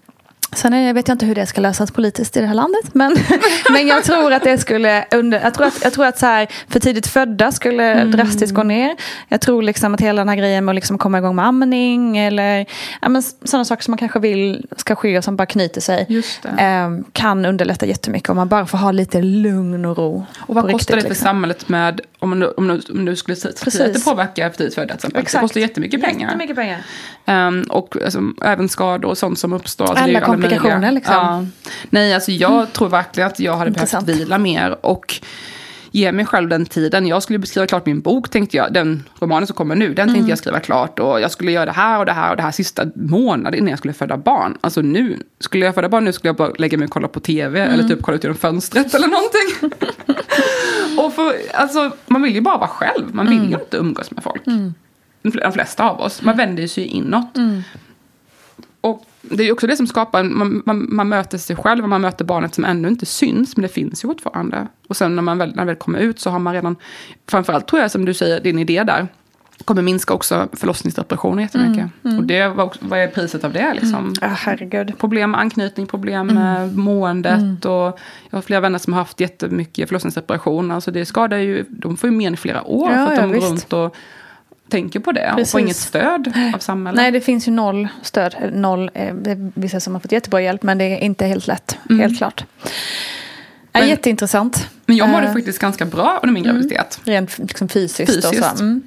[0.53, 2.95] Sen vet jag inte hur det ska lösas politiskt i det här landet.
[2.95, 3.17] Men,
[3.71, 6.49] men jag tror att det skulle under, jag tror att, jag tror att så här,
[6.69, 8.11] för tidigt födda skulle mm.
[8.11, 8.97] drastiskt gå ner.
[9.29, 12.19] Jag tror liksom att hela den här grejen med att liksom komma igång med amning
[12.19, 12.67] eller
[13.03, 16.25] ja, sådana saker som man kanske vill ska ske och som bara knyter sig.
[16.59, 20.27] Eh, kan underlätta jättemycket om man bara får ha lite lugn och ro.
[20.39, 21.25] Och vad kostar riktigt, det för liksom.
[21.25, 23.53] samhället med om du, om, du, om du skulle säga
[23.87, 25.25] att det påverkar för tidigt födda till exempel.
[25.25, 26.27] Det kostar jättemycket pengar.
[26.27, 26.83] Jättemycket pengar.
[27.27, 29.85] Um, och alltså, även skador och sånt som uppstår.
[29.85, 31.15] Alltså, alla komplikationer liksom.
[31.15, 31.47] Ja.
[31.91, 32.67] Nej, alltså jag mm.
[32.67, 34.07] tror verkligen att jag hade Intressant.
[34.07, 34.87] behövt vila mer.
[34.87, 35.21] Och
[35.97, 37.07] ge mig själv den tiden.
[37.07, 38.73] Jag skulle skriva klart min bok, tänkte jag.
[38.73, 40.29] Den romanen som kommer nu, den tänkte mm.
[40.29, 40.99] jag skriva klart.
[40.99, 43.71] Och jag skulle göra det här och det här och det här sista månaden innan
[43.71, 44.59] jag skulle föda barn.
[44.61, 47.21] Alltså nu, skulle jag föda barn nu skulle jag bara lägga mig och kolla på
[47.21, 47.61] tv.
[47.61, 47.75] Mm.
[47.75, 49.79] Eller typ kolla ut genom fönstret eller någonting.
[51.05, 53.15] och för, alltså, man vill ju bara vara själv.
[53.15, 53.51] Man vill mm.
[53.51, 54.47] ju inte umgås med folk.
[54.47, 54.75] Mm.
[55.23, 56.23] De flesta av oss.
[56.23, 57.37] Man vänder sig inåt.
[57.37, 57.63] Mm.
[59.31, 62.25] Det är också det som skapar, man, man, man, möter sig själv och man möter
[62.25, 64.67] barnet som ännu inte syns, men det finns ju fortfarande.
[64.89, 66.77] Och sen när man väl, när man väl kommer ut så har man redan,
[67.29, 69.09] framförallt tror jag som du säger, din idé där,
[69.65, 71.77] kommer minska också förlossningsdepressioner jättemycket.
[71.77, 72.19] Mm, mm.
[72.19, 73.75] Och det, vad, vad är priset av det?
[73.75, 73.95] Liksom?
[73.95, 74.13] Mm.
[74.23, 74.99] Oh, herregud.
[74.99, 76.81] Problem med anknytning, problem med mm.
[76.81, 77.39] måendet.
[77.39, 77.57] Mm.
[77.57, 77.99] Och
[78.31, 80.71] jag har flera vänner som har haft jättemycket förlossningsdepression.
[80.71, 83.35] Alltså det skadar ju, de får ju men i flera år ja, för att de
[83.35, 83.97] ja, går runt och
[84.69, 85.49] tänker på det Precis.
[85.49, 86.97] och får inget stöd av samhället.
[86.97, 88.37] Nej, det finns ju noll stöd.
[88.53, 89.15] Noll, eh,
[89.55, 92.01] vissa som har fått jättebra hjälp men det är inte helt lätt, mm.
[92.01, 92.45] helt klart.
[93.73, 94.69] Men, ja, jätteintressant.
[94.87, 96.57] Men jag mådde uh, faktiskt ganska bra under min mm.
[96.57, 97.01] graviditet.
[97.05, 98.13] Rent liksom fysiskt.
[98.13, 98.27] fysiskt.
[98.27, 98.65] Och så.
[98.65, 98.83] Mm.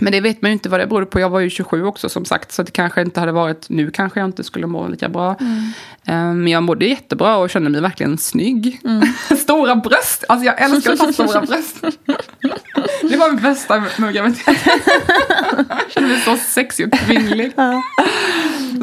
[0.00, 1.20] Men det vet man ju inte vad det berodde på.
[1.20, 2.52] Jag var ju 27 också som sagt.
[2.52, 5.36] Så det kanske inte hade varit, nu kanske jag inte skulle må lika bra.
[5.40, 6.30] Mm.
[6.30, 8.80] Um, men jag mådde jättebra och kände mig verkligen snygg.
[8.84, 9.08] Mm.
[9.38, 11.80] stora bröst, alltså jag älskar att ha stora bröst.
[13.02, 14.80] det var det bästa med graviditeten.
[15.68, 17.52] jag kände mig så sexig och kvinnlig.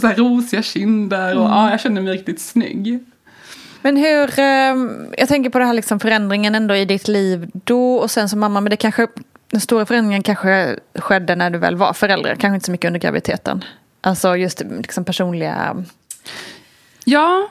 [0.01, 1.57] Så här rosiga kinder och mm.
[1.57, 2.99] ja, jag kände mig riktigt snygg.
[3.81, 7.95] Men hur, ehm, jag tänker på det här liksom förändringen ändå i ditt liv då
[7.95, 9.07] och sen som mamma, men det kanske
[9.53, 12.99] den stora förändringen kanske skedde när du väl var förälder, kanske inte så mycket under
[12.99, 13.63] graviditeten.
[14.01, 15.85] Alltså just liksom personliga...
[17.05, 17.49] Ja,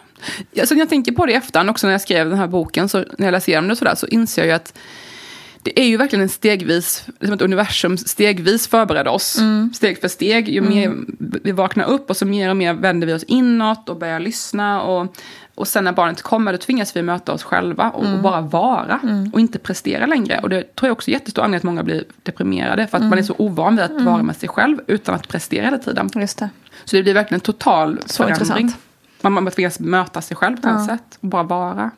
[0.60, 2.88] alltså när jag tänker på det i efterhand också när jag skrev den här boken,
[2.88, 4.78] så när jag läser igenom det sådär så inser jag ju att
[5.62, 9.38] det är ju verkligen en stegvis, liksom att universum stegvis förbereder oss.
[9.38, 9.72] Mm.
[9.74, 13.12] Steg för steg, ju mer vi vaknar upp och så mer och mer vänder vi
[13.12, 14.82] oss inåt och börjar lyssna.
[14.82, 15.16] Och,
[15.62, 18.16] och sen när barnet kommer då tvingas vi möta oss själva och, Mm.
[18.16, 19.00] och bara vara.
[19.32, 20.38] Och inte prestera längre.
[20.42, 22.86] Och det tror jag också är jättestor anledning att många blir deprimerade.
[22.86, 25.64] För att man är så ovan vid att vara med sig själv utan att prestera
[25.64, 26.10] hela tiden.
[26.14, 26.48] Just det.
[26.84, 28.56] Så det blir verkligen en total Så förändring.
[28.64, 28.76] intressant.
[29.20, 31.18] Man, man tvingas möta sig själv på ett sätt.
[31.20, 31.90] Och bara vara.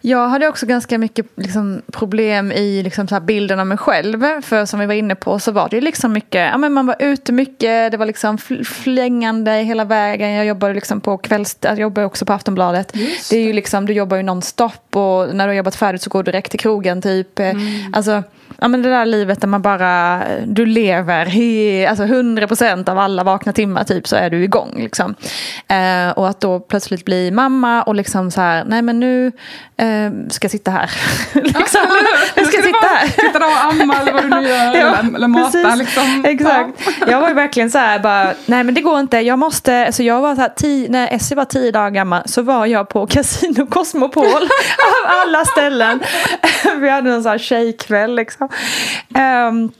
[0.00, 4.42] Jag hade också ganska mycket liksom, problem i liksom, så bilden av mig själv.
[4.42, 6.96] För som vi var inne på så var det liksom mycket, ja men man var
[6.98, 10.30] ute mycket, det var liksom fl- flängande hela vägen.
[10.30, 12.92] Jag jobbade liksom på kvälls, jag jobbade också på Aftonbladet.
[13.30, 16.10] Det är ju liksom, du jobbar ju nonstop och när du har jobbat färdigt så
[16.10, 17.40] går du direkt till krogen typ.
[17.92, 18.22] Alltså,
[18.58, 23.24] ja men det där livet där man bara, du lever i, alltså 100% av alla
[23.24, 25.14] vakna timmar typ så är du igång liksom.
[25.68, 29.32] Eh, och att då plötsligt bli mamma och liksom så här, nej men nu
[29.78, 30.90] eh, ska sitta här.
[31.34, 31.80] liksom,
[32.34, 33.06] jag ska sitta här.
[33.06, 34.74] Sitta där och amma eller vad du nu gör.
[34.74, 35.78] eller, eller mata precis.
[35.78, 36.24] liksom.
[36.24, 36.70] Exakt.
[37.06, 40.02] Jag var ju verkligen så här bara, nej men det går inte, jag måste, alltså
[40.02, 43.06] jag var så här, tio, när Essie var tio dagar gammal så var jag på
[43.06, 46.00] Casino Cosmopol av alla ställen.
[46.76, 48.48] Vi hade en sån här tjejkväll liksom.
[49.14, 49.70] Ehm,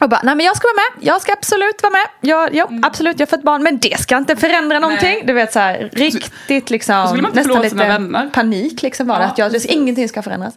[0.00, 2.30] och bara, nej men jag ska vara med, jag ska absolut vara med.
[2.30, 5.08] Jag, ja, absolut, jag har fått barn, men det ska inte förändra någonting.
[5.08, 5.22] Nej.
[5.26, 9.22] Du vet så här, riktigt liksom, nästan lite panik liksom var det.
[9.24, 9.70] Ja, att jag, precis.
[9.70, 10.54] ingenting ska förändras.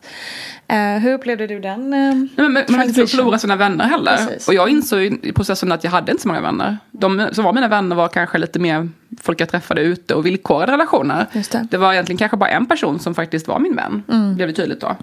[0.68, 1.94] Eh, hur upplevde du den?
[1.94, 4.18] eh, Nej, men man vill inte förlora sina vänner heller.
[4.18, 4.48] Precis.
[4.48, 6.78] Och jag insåg i processen att jag hade inte så många vänner.
[6.92, 8.90] De som var mina vänner var kanske lite mer
[9.22, 11.26] folk jag träffade ute och villkorade relationer.
[11.32, 11.78] Just det.
[11.78, 14.04] var egentligen kanske bara en person som faktiskt var min vän.
[14.12, 14.36] Mm.
[14.36, 14.96] Blev det tydligt då.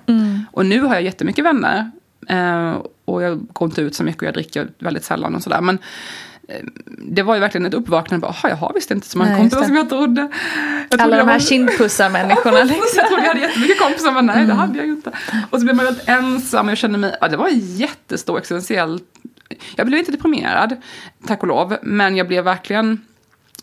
[0.53, 1.90] Och nu har jag jättemycket vänner.
[2.28, 5.60] Eh, och jag går inte ut så mycket och jag dricker väldigt sällan och sådär.
[5.60, 5.78] Men
[6.48, 8.26] eh, det var ju verkligen ett uppvaknande.
[8.26, 10.28] "Jaha, jag har visst inte så många Nej, kompisar som jag trodde.
[10.90, 12.58] Jag Alla de här var- kindpussar-människorna.
[12.64, 12.82] liksom.
[12.96, 15.12] jag trodde jag hade jättemycket kompisar, men nej det hade jag ju inte.
[15.50, 19.00] Och så blev man väldigt ensam, jag kände mig, ja, det var en jättestor existentiell,
[19.76, 20.76] jag blev inte deprimerad,
[21.26, 23.00] tack och lov, men jag blev verkligen,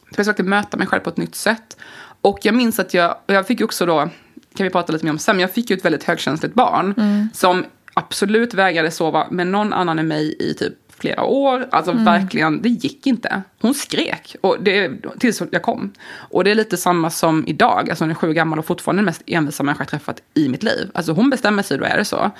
[0.10, 1.78] jag försökte möta mig själv på ett nytt sätt.
[2.22, 4.10] Och jag minns att jag, jag fick också då,
[4.58, 6.94] kan vi prata lite mer om sen, men jag fick ju ett väldigt högkänsligt barn
[7.34, 11.68] som absolut vägrade sova med någon annan än mig i typ flera år.
[11.72, 13.42] Alltså verkligen, det gick inte.
[13.62, 15.92] Hon skrek och det, tills jag kom.
[16.14, 17.90] Och det är lite samma som idag.
[17.90, 20.64] Alltså hon är sju gammal och fortfarande den mest envisa människa jag träffat i mitt
[20.64, 20.92] liv.
[20.94, 22.32] Alltså hon bestämmer sig, då är det så.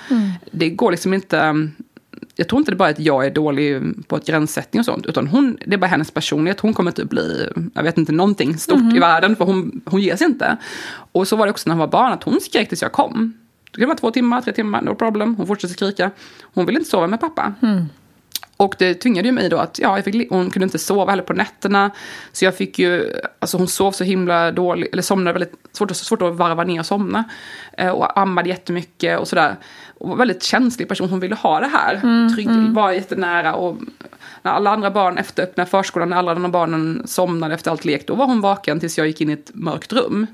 [0.50, 1.68] Det går liksom inte...
[2.36, 5.06] Jag tror inte det bara är att jag är dålig på ett gränssättning och sånt.
[5.06, 6.60] Utan hon, det är bara hennes personlighet.
[6.60, 9.36] Hon kommer inte bli, jag vet inte, någonting stort i världen.
[9.36, 10.56] För hon, hon ger sig inte.
[11.12, 12.12] Och så var det också när hon var barn.
[12.12, 13.32] Att hon skrek tills jag kom.
[13.74, 15.34] Det kan vara två timmar, tre timmar, no problem.
[15.34, 16.10] Hon fortsätter skrika.
[16.42, 17.54] Hon vill inte sova med pappa.
[18.56, 21.22] Och det tvingade ju mig då att ja, jag fick, hon kunde inte sova heller
[21.22, 21.90] på nätterna.
[22.32, 26.22] Så jag fick ju, alltså hon sov så himla dåligt, eller somnade väldigt, svårt, svårt
[26.22, 27.24] att varva ner och somna.
[27.78, 29.56] Eh, och ammade jättemycket och sådär.
[29.98, 32.00] Och var väldigt känslig person, hon ville ha det här.
[32.34, 33.54] Trygg, var jättenära.
[33.54, 33.76] Och
[34.44, 38.06] när alla andra barn efter öppna förskolan, när alla andra barnen somnade efter allt lek,
[38.06, 40.26] då var hon vaken tills jag gick in i ett mörkt rum.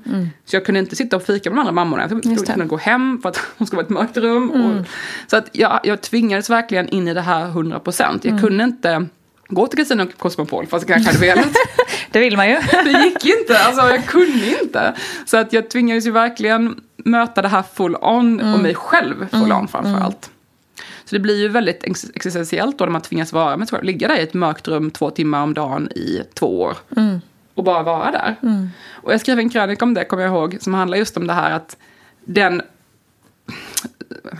[0.45, 2.07] Så jag kunde inte sitta och fika med de andra mammorna.
[2.09, 2.45] Jag det.
[2.45, 4.51] kunde gå hem för att hon skulle vara i ett mörkt rum.
[4.51, 4.85] Och,
[5.27, 8.25] så att jag, jag tvingades verkligen in i det här 100 procent.
[8.25, 9.05] Jag kunde inte
[9.47, 11.55] gå till Casino Cosmopol, fast jag kanske hade velat.
[12.11, 12.55] Det vill man ju.
[12.83, 14.93] Det gick inte, alltså jag kunde inte.
[15.25, 19.51] Så att jag tvingades ju verkligen möta det här full on och mig själv full
[19.51, 20.29] on framför allt.
[21.11, 23.85] Så det blir ju väldigt ex- existentiellt då när man tvingas vara med sig själv.
[23.85, 26.77] Ligga där i ett mörkt rum två timmar om dagen i två år.
[27.53, 28.35] Och bara vara där.
[28.91, 31.33] Och jag skrev en krönika om det, kommer jag ihåg, som handlar just om det
[31.33, 31.77] här att
[32.25, 32.61] den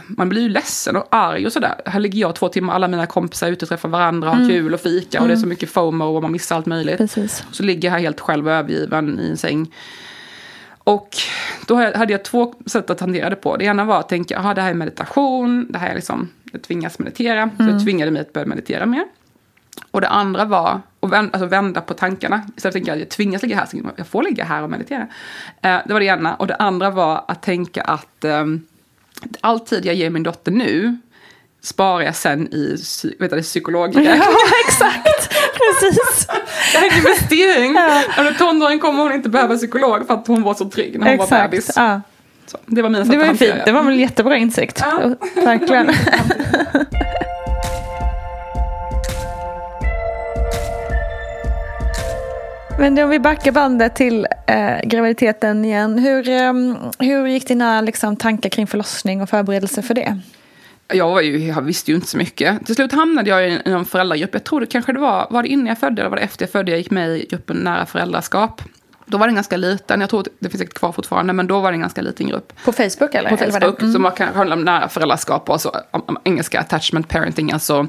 [0.07, 1.75] man blir ju ledsen och arg och sådär.
[1.85, 4.73] Här ligger jag två timmar, alla mina kompisar är ute och träffar varandra, har kul
[4.73, 6.97] och fika och det är så mycket FOMO och man missar allt möjligt.
[6.97, 7.43] Precis.
[7.51, 9.73] Så ligger jag här helt själv och övergiven i en säng.
[10.83, 11.09] Och
[11.67, 13.57] då hade jag två sätt att hantera det på.
[13.57, 16.61] Det ena var att tänka, aha, det här är meditation, det här är liksom, jag
[16.61, 17.49] tvingas meditera.
[17.57, 19.05] Så jag tvingade mig att börja meditera mer.
[19.91, 22.41] Och det andra var att vända, alltså vända på tankarna.
[22.57, 24.69] Istället för att tänka att jag tvingas ligga här, så jag får ligga här och
[24.69, 25.07] meditera.
[25.61, 26.35] Eh, det var det ena.
[26.35, 28.45] Och det andra var att tänka att eh,
[29.41, 30.97] all tid jag ger min dotter nu
[31.61, 32.77] sparar jag sen i
[33.19, 33.95] vet du, psykolog.
[33.95, 34.15] Ja,
[34.67, 35.33] exakt.
[35.57, 36.27] Precis.
[36.73, 37.73] Det här är en investering.
[37.73, 41.17] När tonåring kommer hon inte behöva psykolog för att hon var så trygg när hon
[41.17, 41.51] var Exakt.
[41.51, 41.71] bebis.
[41.75, 42.01] Ja.
[42.45, 43.65] Så, det var mina Det var ju fint.
[43.65, 44.79] Det var väl en jättebra insikt.
[44.81, 45.15] Ja.
[45.35, 45.91] Verkligen.
[52.81, 55.99] Men om vi backar bandet till eh, graviditeten igen.
[55.99, 56.53] Hur, eh,
[56.99, 60.19] hur gick dina liksom, tankar kring förlossning och förberedelse för det?
[60.93, 62.65] Jag, var ju, jag visste ju inte så mycket.
[62.65, 64.33] Till slut hamnade jag i en föräldragrupp.
[64.33, 66.45] Jag tror det kanske det var, var det innan jag födde eller var det efter
[66.45, 68.61] jag födde jag gick med i gruppen nära föräldraskap.
[69.11, 71.59] Då var den ganska liten, jag tror att det finns säkert kvar fortfarande, men då
[71.59, 72.53] var det en ganska liten grupp.
[72.65, 73.29] På Facebook eller?
[73.29, 73.93] På eller Facebook, det- Mm.
[73.93, 77.51] som kan handla om nära föräldraskap och så, om, om engelska attachment parenting.
[77.51, 77.87] Alltså,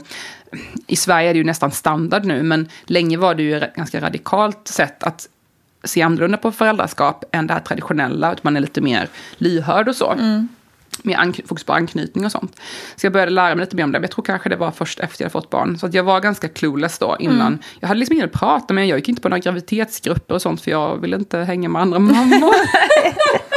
[0.86, 4.00] I Sverige är det ju nästan standard nu, men länge var det ju ett ganska
[4.00, 5.28] radikalt sätt att
[5.84, 9.96] se annorlunda på föräldraskap än det här traditionella, att man är lite mer lyhörd och
[9.96, 10.14] så.
[10.18, 10.46] Med
[11.04, 12.60] ank- fokus på anknytning och sånt.
[12.96, 14.70] Så jag började lära mig lite mer om det, men jag tror kanske det var
[14.70, 15.78] först efter jag fått barn.
[15.78, 17.58] Så att jag var ganska clueless då innan.
[17.80, 20.60] Jag hade liksom ingen att prata med, jag gick inte på några graviditetsgrupper och sånt,
[20.60, 22.54] för jag ville inte hänga med andra mammor.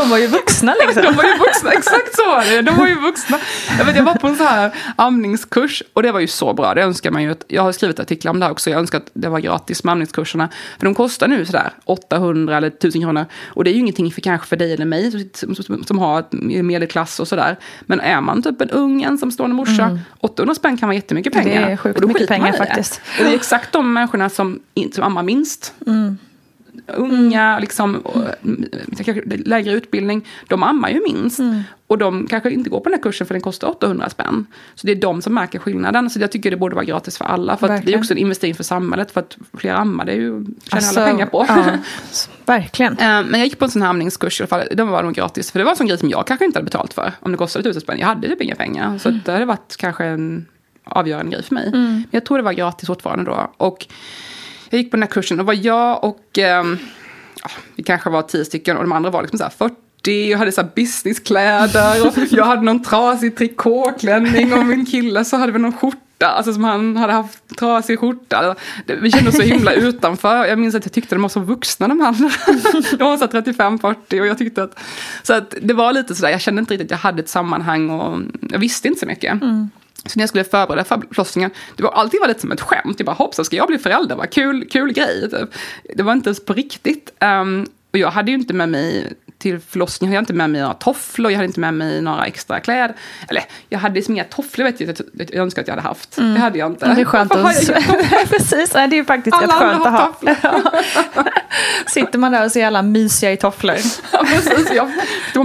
[0.00, 1.02] De var ju vuxna liksom.
[1.06, 2.62] De var ju vuxna, exakt så var det.
[2.62, 3.38] De var ju vuxna.
[3.78, 6.74] Jag, vet, jag var på en så här amningskurs och det var ju så bra.
[6.74, 7.30] Det önskar man ju.
[7.30, 8.70] Att, jag har skrivit artiklar om det här också.
[8.70, 10.48] Jag önskar att det var gratis med amningskurserna.
[10.78, 13.24] För de kostar nu sådär 800 eller 1000 kronor.
[13.46, 16.24] Och det är ju ingenting för kanske för dig eller mig som, som, som har
[16.62, 17.56] medelklass och sådär.
[17.86, 21.44] Men är man typ en ung ensamstående morsa, 800 spänn kan vara jättemycket Mm.
[21.48, 21.70] Det pengar.
[21.70, 23.00] är sjukt och då mycket pengar faktiskt.
[23.18, 24.60] Och det är exakt de människorna som,
[24.94, 25.74] som ammar minst
[26.86, 28.64] unga, liksom, och, mm,
[29.44, 31.40] lägre utbildning, de ammar ju minst.
[31.88, 34.46] Och de kanske inte går på den här kursen för den kostar 800 spänn.
[34.74, 36.10] Så det är de som märker skillnaden.
[36.10, 37.56] Så jag tycker det borde vara gratis för alla.
[37.56, 39.10] För att det är också en investering för samhället.
[39.10, 41.44] För att fler ammar, det är ju, tjänar Alltså, alla pengar på.
[41.48, 41.64] ja,
[42.44, 42.92] verkligen.
[42.98, 44.68] Eh, Men jag gick på en sån här amningskurs i alla fall.
[44.72, 45.50] Den var nog gratis.
[45.50, 47.12] För det var en sån grej som jag kanske inte hade betalt för.
[47.20, 47.98] Om det kostade tusen spänn.
[47.98, 48.98] Jag hade typ inga pengar.
[48.98, 50.46] Så att det hade varit kanske en
[50.84, 51.70] avgörande grej för mig.
[51.72, 53.50] Men jag tror det var gratis fortfarande då.
[53.56, 53.86] Och
[54.70, 56.64] jag gick på den här kursen och var jag och ja,
[57.76, 60.52] vi kanske var tio stycken och de andra var liksom så här 40 och hade
[60.52, 65.72] så businesskläder och jag hade någon trasig trikåklänning och min kille så hade vi någon
[65.72, 68.54] skjorta, alltså som han hade haft trasig skjorta.
[68.86, 70.44] Vi kände oss så himla utanför.
[70.44, 72.30] Jag minns att jag tyckte de var så vuxna de andra.
[72.98, 74.78] De var så 35-40 och jag tyckte att,
[75.22, 77.90] så att det var lite sådär, jag kände inte riktigt att jag hade ett sammanhang
[77.90, 79.42] och jag visste inte så mycket.
[80.08, 82.94] Så när jag skulle förbereda förlossningen, det var alltid var lite som ett skämt.
[82.98, 84.16] Jag bara, hoppsan, ska jag bli förälder?
[84.16, 85.30] Vad kul, kul grej.
[85.30, 85.50] Typ.
[85.94, 87.10] Det var inte ens på riktigt.
[87.20, 90.60] Um, och jag hade ju inte med mig till förlossningen, jag hade inte med mig
[90.60, 92.96] några tofflor, jag hade inte med mig några extra kläder.
[93.28, 96.16] Eller, jag hade liksom inga tofflor, vet jag, jag önskar att jag hade haft.
[96.16, 96.84] Det hade jag inte.
[96.84, 96.96] Mm.
[96.96, 97.44] Det är skönt att...
[98.30, 100.14] Precis, det är ju faktiskt Alla rätt skönt att ha.
[100.42, 100.60] Ja.
[101.86, 103.76] Sitter man där och ser alla mysiga i tofflor.
[104.12, 104.72] Ja, precis.
[104.74, 104.90] Jag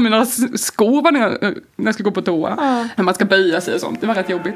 [0.10, 2.56] några s- skor när jag, när jag ska gå på toa.
[2.96, 4.02] När man ska böja sig och sånt.
[4.02, 4.56] Det var rätt jobbigt.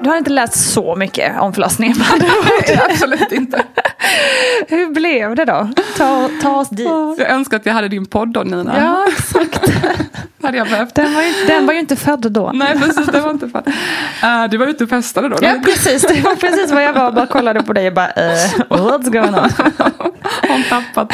[0.00, 1.96] Du har inte läst så mycket om förlossningen?
[2.90, 3.62] Absolut inte.
[4.68, 5.68] Hur blev det då?
[5.96, 6.88] Ta, ta oss dit.
[7.18, 8.74] Jag önskar att jag hade din podd då Nina.
[8.78, 9.72] Ja, exakt.
[10.42, 10.94] hade jag behövt.
[10.94, 12.50] Den var, ju, den var ju inte född då.
[12.54, 13.06] Nej, precis.
[13.06, 13.66] Den var inte född.
[13.66, 15.36] Uh, du var ute och festade då?
[15.40, 16.02] Ja, precis.
[16.02, 17.12] Det var precis vad jag var.
[17.12, 19.50] Bara kollade på dig och bara, uh, what's going on?
[20.48, 21.12] Hon tappat.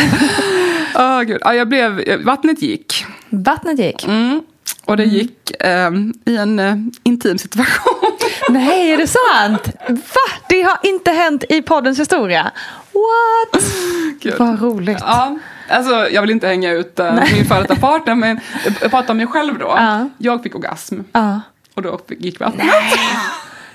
[0.94, 1.38] Oh, Gud.
[1.40, 3.04] Ja, jag blev, vattnet gick.
[3.28, 4.04] Vattnet gick?
[4.04, 4.42] Mm.
[4.86, 8.18] Och det gick um, i en uh, intim situation.
[8.48, 9.68] Nej, är det sant?
[9.88, 10.36] Va?
[10.48, 12.50] Det har inte hänt i poddens historia?
[12.92, 13.62] What?
[14.20, 14.34] Gud.
[14.38, 14.98] Vad roligt.
[15.00, 18.40] Ja, alltså, jag vill inte hänga ut uh, min före detta partner, men
[18.80, 19.74] jag pratar om mig själv då.
[19.76, 20.08] Ja.
[20.18, 21.00] Jag fick orgasm.
[21.12, 21.40] Ja.
[21.74, 22.66] Och då gick vattnet.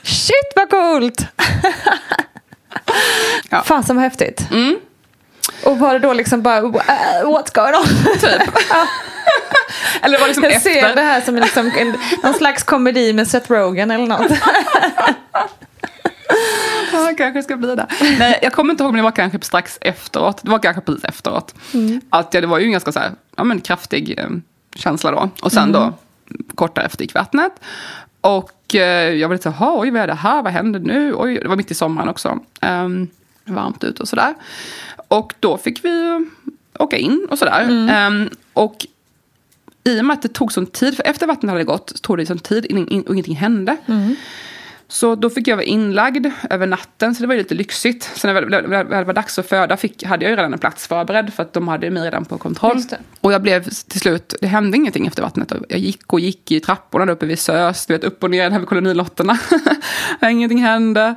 [0.03, 1.27] Shit vad coolt!
[3.49, 3.61] Ja.
[3.63, 4.47] Fasen vad häftigt.
[4.51, 4.79] Mm.
[5.63, 6.71] Och var det då liksom bara, uh,
[7.23, 8.13] what's going on?
[8.19, 8.41] Typ.
[10.01, 10.73] Eller var liksom Jag efter.
[10.73, 14.31] ser det här som en, liksom, en, någon slags komedi med Seth Rogen eller något.
[16.93, 17.87] Ja, kanske ska bli det.
[18.19, 20.39] Nej, jag kommer inte ihåg, men det var kanske strax efteråt.
[20.43, 21.55] Det var kanske precis efteråt.
[21.73, 22.01] Mm.
[22.09, 24.29] Att ja, det var ju en ganska så här, ja, men kraftig eh,
[24.75, 25.29] känsla då.
[25.41, 25.93] Och sen då,
[26.55, 27.51] kort därefter gick vattnet.
[28.21, 31.13] Och eh, jag var lite så här, oj vad är det här, vad händer nu?
[31.13, 32.39] Oj, det var mitt i sommaren också.
[32.61, 33.07] Um,
[33.45, 34.33] varmt ute och sådär.
[35.11, 36.25] Och då fick vi
[36.79, 37.69] åka in och sådär.
[38.07, 38.85] Um, och
[39.83, 42.25] i och med att det tog sån tid, för efter vattnet hade gått, tog det
[42.25, 43.77] sån tid innan in, och ingenting hände.
[44.87, 48.03] Så då fick jag vara inlagd över natten, så det var ju lite lyxigt.
[48.15, 51.33] Sen när det var dags att föda fick, hade jag ju redan en plats förberedd,
[51.33, 52.81] för att de hade mig redan på kontroll.
[53.21, 55.51] Och jag blev till slut, det hände ingenting efter vattnet.
[55.69, 58.49] Jag gick och gick i trapporna där uppe vid SÖS, du vet, upp och ner
[58.49, 59.39] där vid kolonilotterna.
[60.31, 61.15] ingenting hände.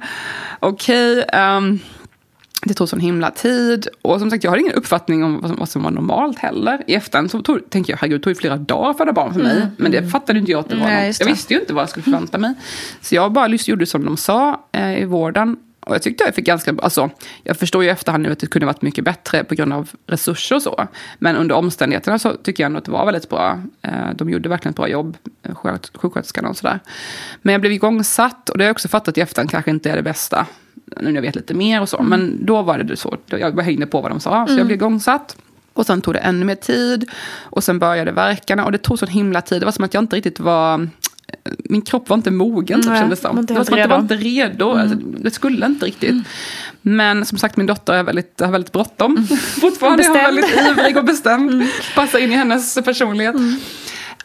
[0.61, 1.25] Okej.
[1.33, 1.81] ehm,
[2.65, 3.89] det tog sån himla tid.
[4.03, 6.83] Och som sagt, jag har ingen uppfattning om vad som, vad som var normalt heller.
[6.87, 9.41] I efterhand så tog, tänker jag, herregud, det tog flera dagar att föda barn för
[9.43, 9.67] mig.
[9.77, 11.21] Men det fattade inte jag att det var Nej, något.
[11.21, 12.55] Jag visste ju inte vad jag skulle förvänta mig.
[13.01, 15.57] Så jag bara gjorde som de sa eh, i vården.
[15.81, 17.11] Och jag tyckte jag fick ganska, alltså,
[17.43, 20.57] jag förstår ju efterhand nu att det kunde varit mycket bättre på grund av resurser
[20.57, 20.87] och så.
[21.19, 23.63] Men under omständigheterna så tycker jag ändå att det var väldigt bra.
[23.83, 26.81] Eh, de gjorde verkligen ett bra jobb, sjuksköt- sjuksköterskorna och sådär.
[27.43, 29.97] Men jag blev igångsatt och det har jag också fattat i efterhand kanske inte är
[29.97, 30.47] det bästa.
[31.01, 32.03] Nu när jag vet lite mer och så.
[32.03, 34.47] Men då var det så, jag hängde på vad de sa.
[34.47, 35.37] Så jag blev igångsatt.
[35.73, 37.11] Och sen tog det ännu mer tid.
[37.43, 38.65] Och sen började verkarna.
[38.65, 39.61] Och det tog så himla tid.
[39.63, 40.89] Det var som att jag inte riktigt var...
[41.59, 43.39] Min kropp var inte mogen, typ, kändes det var som.
[43.41, 44.15] inte Det var som att det var redo.
[44.15, 44.71] inte redo.
[44.71, 46.15] Alltså, det skulle inte riktigt.
[46.83, 49.27] Men som sagt, min dotter är väldigt, har väldigt bråttom.
[49.61, 50.37] Fortfarande är hon Bestämd.
[50.37, 51.67] väldigt ivrig och bestämd.
[51.95, 53.35] Passar in i hennes personlighet.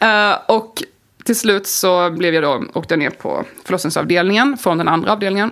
[0.00, 0.82] Eh, och
[1.24, 5.50] till slut så blev jag då, åkte jag ner på förlossningsavdelningen från den andra avdelningen.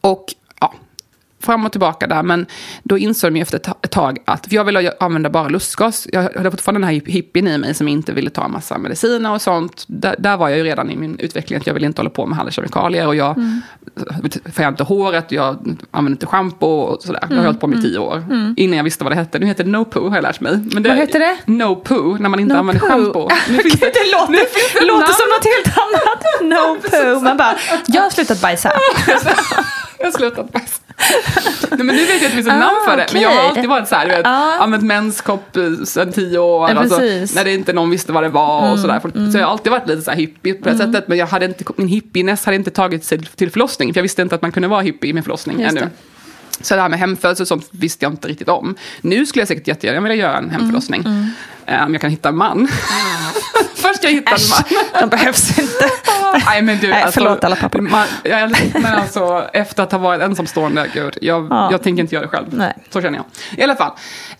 [0.00, 0.34] Och
[1.44, 2.22] fram och tillbaka där.
[2.22, 2.46] Men
[2.82, 6.06] då insåg de ju efter ett ta- ett tag att, jag ville använda bara lustgas.
[6.12, 9.32] Jag hade fortfarande den här hip- hippien i mig som inte ville ta massa mediciner
[9.32, 9.84] och sånt.
[9.88, 12.26] Där, där var jag ju redan i min utveckling att jag ville inte hålla på
[12.26, 13.06] med alla kemikalier.
[13.06, 13.34] Och jag
[14.52, 17.26] får inte håret, jag använder inte schampo och sådär.
[17.30, 18.24] Jag har hållit på med i tio år.
[18.56, 19.38] Innan jag visste vad det hette.
[19.38, 20.52] Nu heter det no poo har jag lärt mig.
[20.72, 21.36] Men Vad heter det?
[21.46, 22.88] No poo, när man inte No använder poo.
[22.88, 23.28] schampo.
[23.48, 26.24] Nu finns det, det låter, nu finns det låter som något helt annat.
[26.42, 27.20] No poo.
[27.20, 28.72] Man bara, jag har slutat bajsa.
[29.98, 30.80] Jag har slutat bajsa.
[31.70, 33.06] Nej, men nu vet jag att det finns ett Ah, namn för det.
[33.12, 33.48] Men jag har okej.
[33.48, 34.58] alltid varit så här, du vet, Ah.
[34.58, 36.70] använt menskopp eh, sedan tio år.
[36.70, 37.00] Ja, alltså.
[37.02, 39.00] Mm, när det inte någon visste vad det var och sådär.
[39.32, 41.08] Så jag har alltid varit lite så här hippie på det sättet.
[41.08, 43.92] Men jag hade inte, min hippieness hade inte tagit sig till förlossning.
[43.94, 45.80] För jag visste inte att man kunde vara hippie med förlossning Just ännu.
[45.80, 45.90] det.
[46.60, 48.74] Så det här med hemfödsel och sånt visste jag inte riktigt om.
[49.00, 51.00] Nu skulle jag säkert jättegärna vilja göra en hemförlossning.
[51.06, 51.30] Mm,
[51.66, 52.68] Eh, Om jag kan hitta en man.
[53.74, 54.62] Först ska jag hitta en man.
[55.00, 55.88] De behövs inte.
[56.46, 57.80] Nej men du, Nej, alltså, förlåt alla pappor.
[57.80, 61.68] Man, jag, men alltså efter att ha varit ensamstående, gud, jag, Ja.
[61.72, 62.46] jag tänker inte göra det själv.
[62.50, 62.74] Nej.
[62.90, 63.24] Så känner jag.
[63.58, 63.92] I alla fall.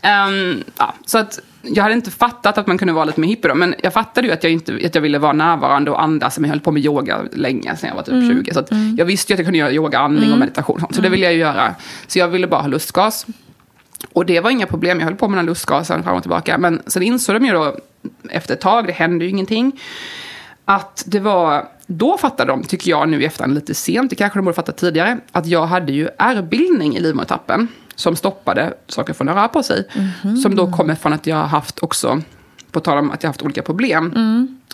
[0.03, 1.39] Ehm, ja, så att
[1.69, 4.27] jag hade inte fattat att man kunde vara lite mer hippie då, men jag fattade
[4.27, 6.39] ju att jag, inte, att jag ville vara närvarande och andas.
[6.39, 8.45] Men jag höll på med yoga länge, sedan jag var typ Mm.
[8.45, 8.55] 20.
[8.55, 10.75] Så att jag visste ju att jag kunde göra yoga, andning och meditation.
[10.75, 11.75] och sånt, Så det ville jag ju göra.
[12.07, 13.27] Så jag ville bara ha lustgas.
[14.13, 16.59] Och det var inga problem, jag höll på med den lustgasen fram och tillbaka.
[16.59, 17.77] Men sen insåg de ju då
[18.31, 19.81] efter ett tag, det hände ju ingenting.
[20.65, 24.39] Att det var, då fattade de, tycker jag nu i efterhand lite sent, det kanske
[24.39, 27.69] de borde fattat tidigare, att jag hade ju ärrbildning i livmodertappen.
[27.95, 29.89] Som stoppade saker från att röra på sig.
[30.43, 32.23] Som då kommer från att jag har haft också,
[32.71, 34.13] på tal om att jag har haft olika problem.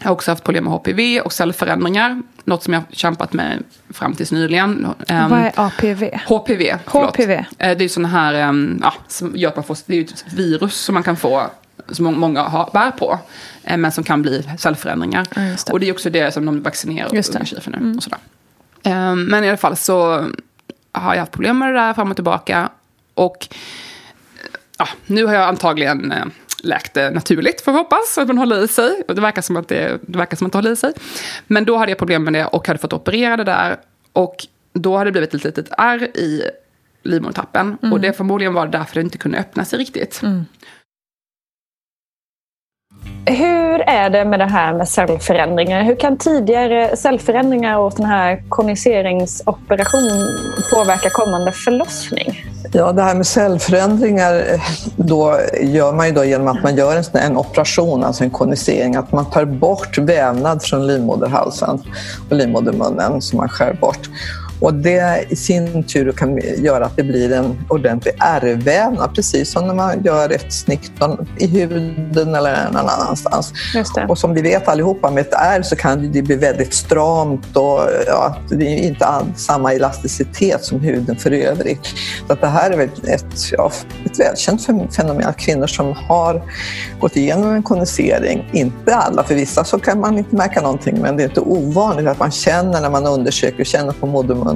[0.01, 2.23] Jag har också haft problem med HPV och cellförändringar.
[2.45, 4.87] Något som jag har kämpat med fram tills nyligen.
[5.09, 6.05] Ehm, Vad är APV?
[6.27, 6.77] HPV.
[6.87, 7.11] förlåt.
[7.17, 7.33] HPV.
[7.35, 9.97] Eh, Det är ju sådana här, ehm, ja, som gör att man får, det är
[9.97, 11.43] ju ett virus som man kan få,
[11.89, 13.19] som må- många har, bär på,
[13.65, 15.27] eh, men som kan bli cellförändringar.
[15.35, 15.73] Det.
[15.73, 17.95] och det är också det som de vaccinerar Just unga tjejer för nu.
[17.97, 18.19] Och sådär.
[18.83, 20.25] Ehm, Men i alla fall så
[20.93, 22.69] har jag haft problem med det där fram och tillbaka.
[23.15, 23.49] Och
[24.79, 26.25] ja, nu har jag antagligen eh,
[26.63, 29.03] läkt det naturligt, får vi hoppas, att man håller i sig.
[29.09, 30.93] Och det verkar som att det, det verkar som att det håller i sig.
[31.47, 33.77] Men då hade jag problem med det och hade fått operera det där.
[34.13, 36.43] Och då hade det blivit ett litet ärr i
[37.03, 37.79] livmodertappen.
[37.83, 37.93] Mm.
[37.93, 40.23] Och det förmodligen var därför det inte kunde öppna sig riktigt.
[40.23, 40.45] Mm.
[43.27, 45.85] Hur är det med det här med cellförändringar?
[45.85, 50.11] Hur kan tidigare cellförändringar och den här koniseringsoperation
[50.73, 52.45] påverka kommande förlossning?
[52.73, 54.61] Ja, det här med cellförändringar eh,
[54.97, 58.97] då gör man ju då genom att man gör en, en operation, alltså en konisering,
[58.97, 61.83] att man tar bort vävnad från livmoderhalsen
[62.31, 64.09] och livmodermunnen som man skär bort.
[64.61, 69.67] Och det i sin tur kan göra att det blir en ordentlig ärrvävnad, precis som
[69.67, 70.93] när man gör ett snitt
[71.39, 73.53] i huden eller någon annanstans.
[74.09, 77.81] Och som vi vet allihopa, med ett ärr så kan det bli väldigt stramt och
[78.07, 79.07] ja, det är inte
[79.37, 81.87] samma elasticitet som huden för övrigt.
[82.27, 83.73] Så att det här är ett, ja,
[84.05, 86.43] ett välkänt fen- fenomen att kvinnor som har
[87.01, 91.17] gått igenom en konisering, inte alla, för vissa så kan man inte märka någonting, men
[91.17, 94.50] det är inte ovanligt att man känner när man undersöker, känner på modermunnen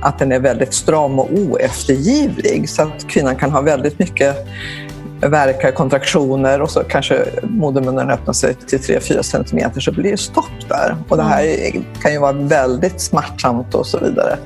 [0.00, 2.68] att den är väldigt stram och oeftergivlig.
[2.68, 4.36] Så att kvinnan kan ha väldigt mycket
[5.28, 10.68] verkar, kontraktioner och så kanske modermunnen öppnar sig till 3-4 centimeter så blir det stopp
[10.68, 10.96] där.
[11.08, 11.72] Och det här
[12.02, 14.38] kan ju vara väldigt smärtsamt och så vidare.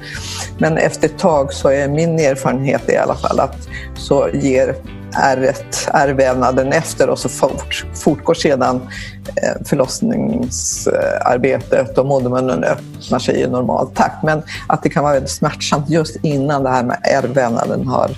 [0.59, 4.77] Men efter ett tag så är min erfarenhet i alla fall att så ger
[5.15, 8.81] ärret, ärrvävnaden efter och så fort, fortgår sedan
[9.27, 14.23] eh, förlossningsarbetet och modermunnen öppnar sig i normal takt.
[14.23, 18.11] Men att det kan vara väldigt smärtsamt just innan det här med ärrvävnaden har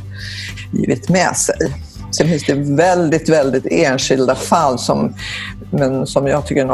[0.72, 1.74] givit med sig.
[2.10, 5.14] Sen finns det väldigt, väldigt enskilda fall som,
[5.70, 6.64] men som jag tycker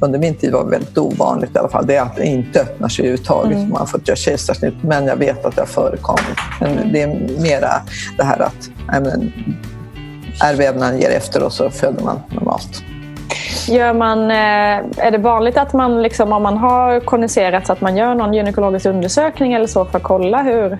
[0.00, 1.86] under min tid var väldigt ovanligt i alla fall.
[1.86, 3.56] Det är att det inte öppnar sig överhuvudtaget.
[3.56, 3.70] Mm.
[3.70, 6.38] Man har fått göra kejsarsnitt, men jag vet att det har förekommit.
[6.60, 7.08] Men det är
[7.42, 7.68] mera
[8.16, 8.70] det här att
[9.02, 9.32] men,
[10.44, 12.82] ärrvävnaden ger efter och så föder man normalt.
[13.68, 17.80] Gör man, eh, är det vanligt att man, liksom, om man har koniserat, så att
[17.80, 20.78] man gör någon gynekologisk undersökning eller så för att kolla hur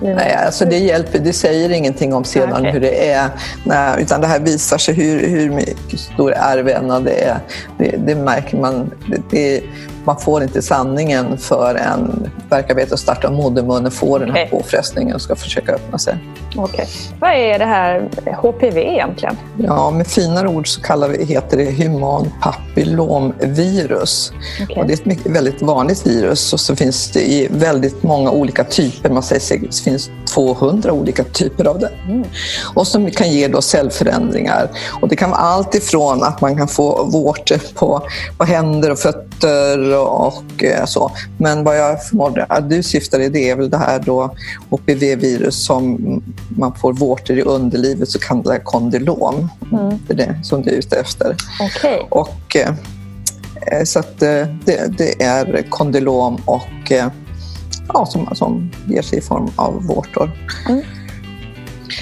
[0.00, 2.72] Nej, alltså det hjälper, det säger ingenting om sedan Okej.
[2.72, 3.28] hur det är.
[3.64, 7.38] Nej, utan det här visar sig hur, hur mycket stor ärrvävnad det är.
[7.78, 8.90] Det, det märker man.
[9.10, 9.62] Det, det,
[10.06, 14.50] man får inte sanningen förrän verkar och startar modermunnen får den här Okej.
[14.50, 16.18] påfrestningen och ska försöka öppna sig.
[16.56, 16.86] Okej.
[17.20, 18.08] Vad är det här
[18.42, 19.36] HPV egentligen?
[19.58, 24.32] Ja, med finare ord så kallar vi, heter det human papillomvirus.
[24.62, 24.76] Okej.
[24.76, 28.30] Och det är ett mycket, väldigt vanligt virus och så finns det i väldigt många
[28.30, 29.10] olika typer.
[29.10, 31.90] Man säger att det finns 200 olika typer av det.
[32.74, 34.68] Och som kan ge då cellförändringar.
[35.00, 38.02] Och det kan vara allt ifrån att man kan få vårtor på,
[38.38, 41.12] på händer och fötter och, och eh, så.
[41.38, 44.34] Men vad jag förmodar att du syftar i det är väl det här då
[44.70, 45.98] HPV-virus som
[46.48, 49.48] man får vårtor i underlivet, så kallat kondylom.
[49.72, 49.98] Mm.
[50.06, 51.36] Det är det som du är ute efter.
[51.60, 52.06] Okej.
[52.10, 52.74] Och, eh,
[53.72, 54.56] eh, så att det,
[54.98, 56.92] det är kondylom och
[57.88, 60.30] ja, som, som ger sig i form av vårtor.
[60.68, 60.82] Mm.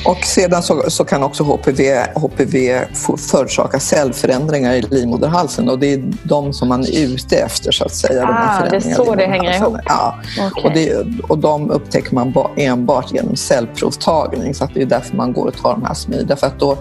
[0.04, 2.84] Och sedan så, så kan också HPV, HPV
[3.30, 7.94] förorsaka cellförändringar i livmoderhalsen och det är de som man är ute efter så att
[7.94, 8.28] säga.
[8.28, 9.76] Ah, det är så det hänger ihop.
[9.84, 10.64] Ja, Okej.
[10.64, 15.16] och, det, och de upptäcker man ba, enbart genom cellprovtagning så att det är därför
[15.16, 16.26] man går och tar de här smid.
[16.26, 16.78] Därför att då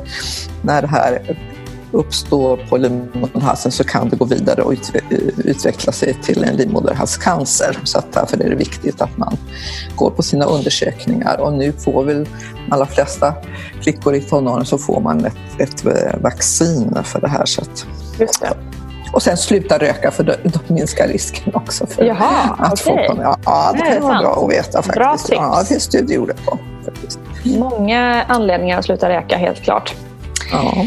[0.62, 1.38] när det här
[1.94, 7.78] uppstår på livmoderhalsen så kan det gå vidare och utve- utveckla sig till en livmoderhalscancer.
[7.84, 9.38] Så att därför är det viktigt att man
[9.96, 11.39] går på sina undersökningar.
[11.39, 13.34] Och nu får väl de allra flesta
[13.82, 17.46] flickor i tonåren så får man ett, ett eh, vaccin för det här.
[17.46, 17.86] Så att,
[19.14, 21.88] och sen sluta röka för då, då minskar risken också.
[21.88, 23.08] För Jaha, att få okej.
[23.08, 24.24] kon- ja, ja, det kan vara sant.
[24.24, 24.96] bra att veta faktiskt.
[24.96, 25.30] Bra tips.
[25.32, 26.60] Ja, det finns studier på.
[26.86, 27.20] Faktiskt.
[27.44, 29.96] Många anledningar att sluta röka, helt klart.
[30.52, 30.86] Ja.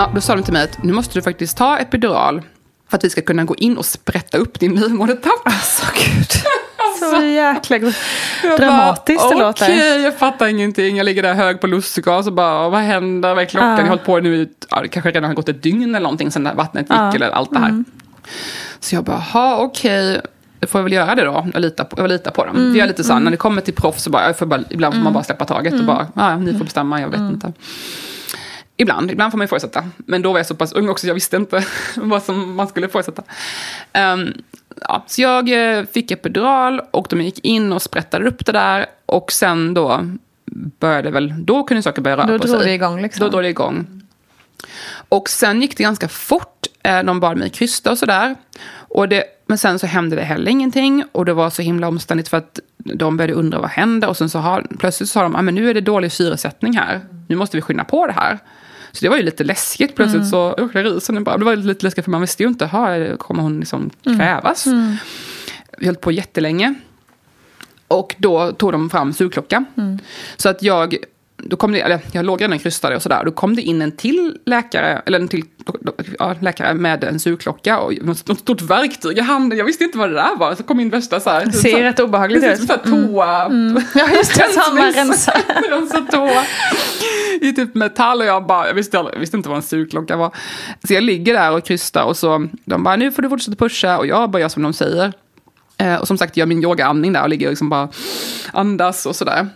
[0.00, 2.42] Ja, då sa de till mig att nu måste du faktiskt ta epidural
[2.90, 5.40] för att vi ska kunna gå in och sprätta upp din livmodertapp.
[5.44, 6.26] Alltså gud.
[7.00, 7.78] Så jäkla
[8.58, 9.64] dramatiskt bara, det låter.
[9.66, 10.96] Okej, jag fattar ingenting.
[10.96, 13.34] Jag ligger där hög på lustgas och bara, vad händer?
[13.34, 13.68] Vad är klockan?
[13.68, 13.76] Ja.
[13.76, 16.30] Jag har hållit på nu, ja, det kanske redan har gått ett dygn eller någonting
[16.46, 17.14] här vattnet gick Ja.
[17.14, 17.68] eller allt det här.
[17.68, 17.84] Mm.
[18.80, 20.20] Så jag bara, ha okej.
[20.60, 21.46] Då får jag väl göra det då.
[21.52, 22.56] Jag litar på, jag litar på dem.
[22.56, 23.24] Mm, Det är lite så mm.
[23.24, 25.12] när det kommer till proffs så bara, jag får bara ibland får man Mm.
[25.14, 25.86] bara släppa taget och Mm.
[25.86, 27.34] bara, ja, ni får bestämma, jag vet Mm.
[27.34, 27.52] inte.
[28.80, 29.84] Ibland, ibland får man ju fortsätta.
[29.96, 31.64] Men då var jag så pass ung också, jag visste inte
[31.96, 33.22] vad som man skulle fortsätta.
[33.92, 34.32] Ehm,
[34.80, 38.86] ja, så jag eh, fick epidural och de gick in och sprättade upp det där.
[39.06, 40.06] Och sen då
[40.78, 42.66] började väl, då kunde saker börja röra Då på drog sig.
[42.68, 43.24] det igång liksom.
[43.24, 44.02] Då drog det igång.
[45.08, 46.66] Och sen gick det ganska fort.
[46.82, 48.36] Eh, De bad mig krysta och sådär.
[48.72, 51.04] Och det, men sen så hände det heller ingenting.
[51.12, 54.06] Och det var så himla omständigt för att de började undra vad hände.
[54.06, 57.00] Och sen så har, plötsligt sa de, ah, men nu är det dålig syresättning här.
[57.30, 58.38] Nu måste vi skynda på det här.
[58.92, 59.94] Så det var ju lite läskigt.
[59.96, 61.38] Plötsligt så åkte risen bara.
[61.38, 64.66] Det var lite läskigt för man visste ju inte, ha, kommer hon liksom kvävas?
[65.78, 66.74] Vi höll på jättelänge.
[67.88, 69.64] Och då tog de fram sugklocka.
[70.36, 70.96] Så att jag,
[71.44, 73.24] då kom det, eller jag låg redan krystade och sådär.
[73.24, 75.44] Då kom det in en till läkare, eller en till
[76.18, 79.58] ja, läkare med en sugklocka och något, stort verktyg i handen.
[79.58, 80.54] Jag visste inte vad det där var.
[80.54, 81.44] Så kom min värsta så här.
[81.46, 82.70] Det ser rätt obehagligt Precis, ut.
[82.70, 83.50] så här toa.
[83.94, 84.46] Ja, just det.
[84.52, 85.34] Så man rensar.
[85.70, 86.44] Rensa toa.
[87.40, 90.34] I typ metall och jag bara, jag visste, jag visste inte vad en sugklocka var.
[90.86, 93.98] Så jag ligger där och krystar och så, de bara, nu får du fortsätta pusha
[93.98, 95.12] och jag bara gör som de säger.
[95.76, 97.88] Eh, och som sagt, jag gör min yogaandning där och ligger och liksom bara
[98.52, 99.48] andas och sådär.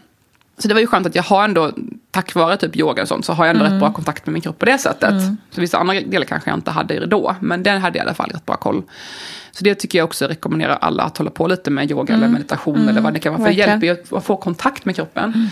[0.59, 1.73] Så det var ju skönt att jag har ändå,
[2.11, 4.43] tack vare typ yoga och sånt, så har jag ändå rätt bra kontakt med min
[4.43, 5.15] kropp på det sättet.
[5.51, 8.15] Så vissa andra delar kanske jag inte hade då, men den hade jag i alla
[8.15, 8.83] fall rätt bra koll.
[9.51, 12.89] Så det tycker jag också rekommenderar alla att hålla på lite med yoga eller meditation
[12.89, 13.43] eller vad det kan vara.
[13.43, 13.81] För det Verkligen.
[13.81, 15.51] hjälper ju att få kontakt med kroppen.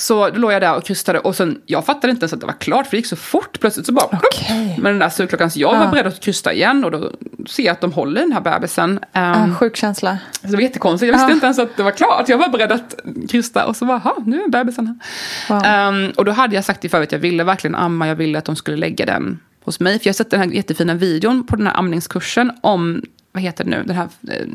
[0.00, 2.46] Så då låg jag där och krystade och sen, jag fattade inte ens att det
[2.46, 3.60] var klart för det gick så fort.
[3.60, 4.78] Plötsligt så bara Okej.
[4.78, 5.50] med den där sugklockan.
[5.50, 7.10] Så jag var beredd att krysta igen och då
[7.48, 8.90] ser jag att de håller den här bebisen.
[8.90, 10.18] Um, Ja, sjuk känsla.
[10.40, 11.12] så det var jättekonstigt.
[11.12, 12.28] Jag visste inte ens att det var klart.
[12.28, 12.94] Jag var beredd att
[13.30, 15.54] krysta och så bara, "Ha, nu är bebisen här.
[15.54, 15.64] Wow.
[15.64, 18.08] Ehm, och då hade jag sagt till förut att jag ville verkligen amma.
[18.08, 19.98] Jag ville att de skulle lägga den hos mig.
[19.98, 23.64] För jag har sett den här jättefina videon på den här amningskursen om, vad heter
[23.64, 24.46] det nu, den här eh,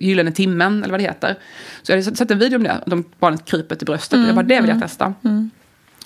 [0.00, 1.36] gyllene timmen, eller vad det heter.
[1.82, 4.12] Så jag hade sett- en video om det, de barnet kryper till bröstet.
[4.16, 5.14] Mm, jag bara, det vill jag testa.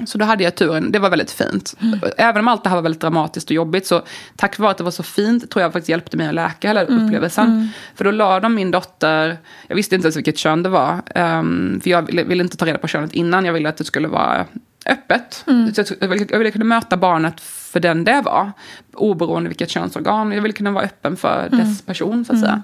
[0.07, 1.75] Så då hade jag turen, det var väldigt fint.
[1.83, 2.01] Mm.
[2.19, 4.03] Även om allt det här var väldigt dramatiskt och jobbigt så
[4.37, 6.83] tack vare att det var så fint tror jag faktiskt hjälpte mig att läka hela
[6.85, 7.69] Mm, upplevelsen.
[7.95, 9.37] För då la de min dotter,
[9.69, 11.03] jag visste inte ens vilket kön det var.
[11.15, 13.85] ehm, för jag ville, ville inte ta reda på könet innan, jag ville att det
[13.85, 14.47] skulle vara
[14.87, 15.45] öppet.
[15.47, 15.75] Mm.
[15.75, 17.41] Så jag, ville, jag ville kunna möta barnet
[17.77, 18.53] för den det var.
[18.95, 20.33] Oberoende vilket könsorgan.
[20.33, 21.59] Jag ville kunna vara öppen för Mm.
[21.59, 22.63] dess person så att säga.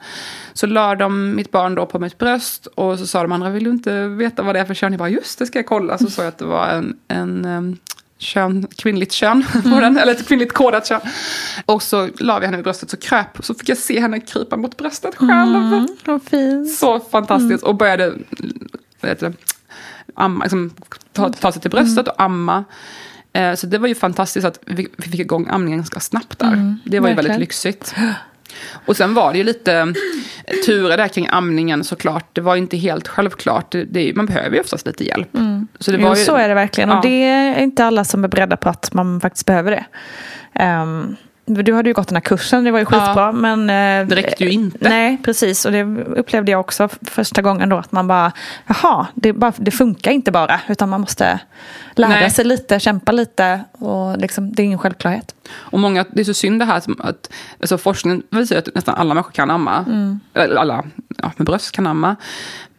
[0.53, 3.65] Så la de mitt barn då på mitt bröst och så sa de andra, vill
[3.65, 4.93] du inte veta vad det är för kön?
[4.93, 5.99] Jag bara, just det ska jag kolla.
[5.99, 7.77] Så sa jag att det var en, en um,
[8.19, 11.01] kön, kvinnligt kön på den, eller ett kvinnligt kodat kön.
[11.67, 14.57] Och så la vi henne vid bröstet så kröp, så fick jag se henne krypa
[14.57, 15.87] mot bröstet själv.
[16.31, 16.71] Fint.
[16.75, 17.65] Så fantastiskt.
[17.65, 18.13] Och började
[19.01, 19.35] vad heter det,
[20.15, 20.71] amma, liksom,
[21.13, 22.65] ta, ta sig till bröstet och amma.
[23.33, 26.77] Eh, så det var ju fantastiskt att vi, fick igång amningen ganska snabbt där.
[26.85, 27.95] det var ju väldigt lyxigt.
[28.87, 29.95] Och sen var det ju lite
[30.67, 32.27] turer där kring amningen såklart.
[32.33, 33.71] Det var inte helt självklart.
[33.71, 35.29] Det, det, man behöver ju oftast lite hjälp.
[35.79, 36.91] Så det var Jo, ju, så är det verkligen.
[36.91, 36.97] Ja.
[36.97, 39.85] Och det är inte alla som är beredda på att man faktiskt behöver det.
[40.55, 43.33] Ehm, du hade ju gått den här kursen, det var ju skitbra.
[43.33, 44.89] Men, eh, Det räckte ju inte.
[44.89, 45.65] Nej, precis.
[45.65, 47.77] Och det upplevde jag också första gången då.
[47.77, 48.33] Att man bara,
[48.67, 50.61] jaha, det, bara, det funkar inte bara.
[50.69, 51.41] Utan man måste
[51.93, 52.31] lära Nej.
[52.31, 53.65] sig lite, kämpa lite.
[53.73, 55.35] Och liksom, det är ingen självklarhet.
[55.55, 59.15] Och många, det är så synd det här att alltså forskningen visar att nästan alla
[59.15, 59.85] människor kan amma.
[60.35, 60.85] Eller alla
[61.19, 62.17] ja, med bröst kan amma.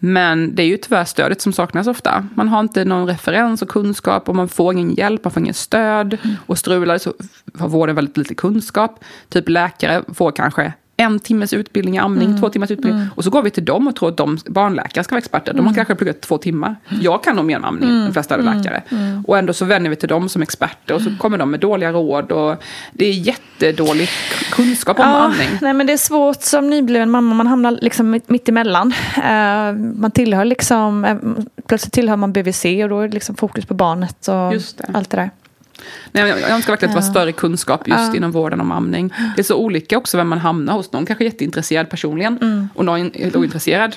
[0.05, 2.27] Men det är ju tyvärr stödet som saknas ofta.
[2.35, 5.53] Man har inte någon referens och kunskap och man får ingen hjälp, man får ingen
[5.53, 6.17] stöd.
[6.45, 7.13] Och strular så
[7.57, 9.03] har vården väldigt lite kunskap.
[9.29, 13.07] Typ läkare får kanske en timmes utbildning i amning, två timmars utbildning.
[13.15, 15.53] Och så går vi till dem och tror att de barnläkare ska vara experter.
[15.53, 16.75] De har kanske pluggat två timmar.
[17.01, 18.83] Jag kan nog mer om amning än de flesta andra läkare.
[19.27, 21.91] Och ändå så vänder vi till dem som experter och så kommer de med dåliga
[21.91, 22.31] råd.
[22.31, 24.09] Och det är jättedålig
[24.51, 25.49] kunskap om amning.
[25.61, 27.35] nej, men det är svårt som nybliven mamma.
[27.35, 28.93] Man hamnar liksom mitt, emellan.
[29.17, 31.17] Uh, man tillhör liksom, eh,
[31.67, 34.53] plötsligt tillhör man BVC och då är det liksom fokus på barnet och
[34.93, 35.29] allt det där.
[36.11, 38.15] Nej, jag önskar verkligen att det var större kunskap just Ja.
[38.15, 39.13] inom vården om amning.
[39.35, 40.91] Det är så olika också vem man hamnar hos.
[40.91, 42.69] Någon kanske är jätteintresserad personligen Mm.
[42.75, 43.95] och någon är ointresserad.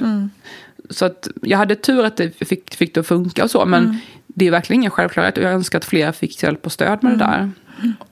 [0.91, 3.65] Så att jag hade tur att det fick, fick det att funka och så.
[3.65, 3.97] Men Mm.
[4.27, 5.37] det är verkligen ingen självklarhet.
[5.39, 7.51] Och jag önskar att fler fick hjälp och stöd med det där.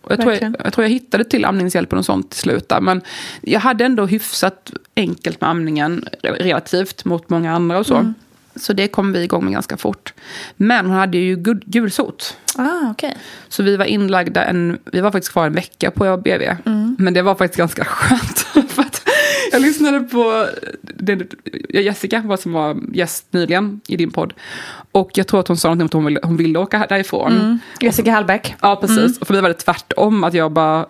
[0.00, 2.68] Och jag, tror jag, jag tror jag hittade till amningshjälpen och sånt till slut.
[2.68, 2.80] Där.
[2.80, 3.00] Men
[3.40, 8.12] jag hade ändå hyfsat enkelt med amningen relativt mot många andra och så.
[8.54, 8.60] Mm.
[8.62, 10.12] Så det kom vi igång med ganska fort.
[10.56, 12.36] Men hon hade ju gul- gulsot.
[12.56, 13.16] Ah, okej.
[13.48, 16.56] Så vi var inlagda en, vi var faktiskt kvar en vecka på BB.
[16.98, 18.38] Men det var faktiskt ganska skönt.
[18.70, 19.08] för att
[19.52, 20.46] jag lyssnade på
[20.82, 21.26] det,
[21.68, 24.32] Jessica, vad som var gäst nyligen i din podd.
[24.92, 27.58] Och jag tror att hon sa någonting om att hon ville, hon ville åka därifrån.
[27.80, 28.54] Jessica Hallbäck.
[28.60, 29.18] Ja, precis.
[29.18, 30.86] Och för mig var det tvärtom, att jag bara,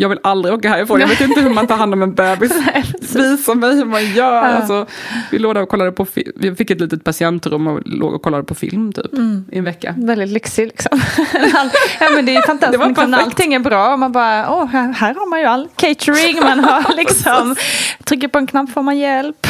[0.00, 1.00] jag vill aldrig åka härifrån.
[1.00, 2.52] Jag vet inte hur man tar hand om en bebis.
[3.14, 4.42] Visa mig hur man gör.
[4.42, 4.86] Alltså,
[5.30, 8.54] vi låg och kollade på vi fick ett litet patientrum och låg och kollade på
[8.54, 9.14] film typ,
[9.52, 9.94] i en vecka.
[9.96, 11.00] Väldigt lyxig liksom.
[12.00, 12.72] Ja, men det är fantastiskt.
[12.72, 13.96] Det var liksom, när allting är bra.
[13.96, 16.40] Man bara, åh, här, här har man ju all catering.
[16.40, 17.56] Man har liksom,
[18.04, 19.46] trycker på en knapp får man hjälp.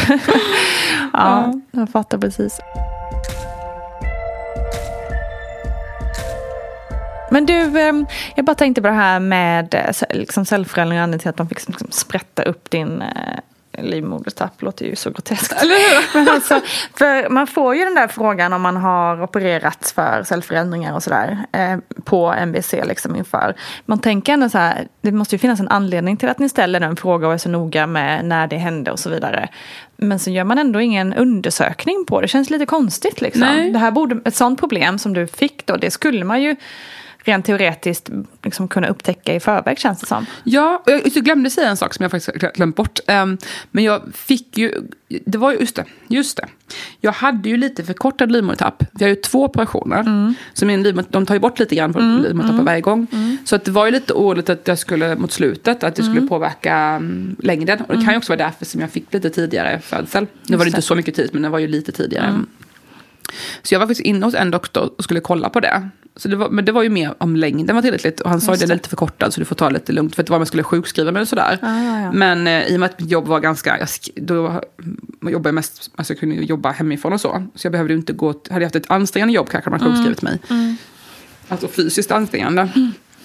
[1.13, 2.61] ja, jag fattar precis.
[7.31, 7.95] Men du, eh,
[8.35, 11.69] jag bara tänkte på det här med eh, liksom cellförändringar, anledningen till att de fick
[11.69, 13.39] liksom sprätta upp din, eh,
[13.83, 15.65] livmodertapp låter ju så groteskt.
[16.15, 16.61] Men alltså,
[16.99, 21.39] för man får ju den där frågan om man har opererats för cellförändringar och sådär
[21.53, 23.55] eh, på MBC liksom inför.
[23.85, 26.81] Man tänker ändå så här, det måste ju finnas en anledning till att ni ställer
[26.81, 29.49] den frågan och är så noga med när det hände och så vidare.
[29.97, 32.25] Men så gör man ändå ingen undersökning på det.
[32.25, 33.41] Det känns lite konstigt liksom.
[33.41, 33.71] Nej.
[33.71, 36.57] Det här borde, ett sånt problem som du fick då, det skulle man ju
[37.29, 38.11] rent teoretiskt
[38.43, 40.27] liksom kunna upptäcka i förväg känns det som.
[40.45, 43.01] Ja, och jag glömde säga en sak som jag faktiskt glömt bort.
[43.07, 43.39] Ehm,
[43.71, 44.73] men jag fick ju,
[45.09, 46.47] det var ju, just det, just det.
[47.01, 48.85] Jag hade ju lite förkortad livmodertapp.
[48.93, 50.35] Vi har ju två operationer.
[50.53, 52.65] Så min livmoder, de tar ju bort lite grann på Mm, livmodertappen mm.
[52.65, 53.07] varje gång.
[53.45, 56.19] Så att det var ju lite oroligt att jag skulle, mot slutet, att det skulle
[56.19, 56.29] Mm.
[56.29, 57.81] påverka mm, längden.
[57.81, 60.27] Och det kan ju också vara därför som jag fick lite tidigare födsel.
[60.47, 62.35] Nu var det inte så mycket tid, men det var ju lite tidigare.
[63.29, 63.63] Mm.
[63.63, 65.89] Så jag var faktiskt inne hos en doktor och skulle kolla på det.
[66.17, 68.21] Så det var, men det var ju mer om längden var tillräckligt.
[68.21, 70.15] Och han sa att den är lite förkortad så du får ta det lite lugnt.
[70.15, 71.59] För att det var om jag skulle sjukskriva mig och sådär.
[71.63, 72.13] Ah, ja, ja.
[72.13, 73.89] Men eh, i och med att mitt jobb var ganska, jag
[74.27, 74.63] då
[75.23, 77.47] jobbade jag mest, alltså jag kunde jobba hemifrån och så.
[77.55, 80.39] Så jag behövde inte gå, hade jag haft ett ansträngande jobb kanske man sjukskrivit mig.
[80.51, 80.77] Mm.
[81.49, 82.69] Alltså fysiskt ansträngande.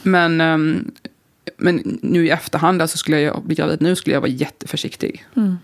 [0.01, 0.91] Men, ehm,
[1.57, 5.25] men nu i efterhand, alltså skulle jag bli gravid nu, skulle jag vara jätteförsiktig.
[5.35, 5.57] Mm.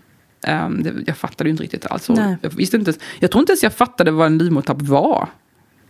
[0.46, 2.08] Ehm, det, jag fattade ju inte riktigt alls.
[2.42, 5.28] Jag, visste inte, jag tror inte ens jag fattade vad en livmodertapp var.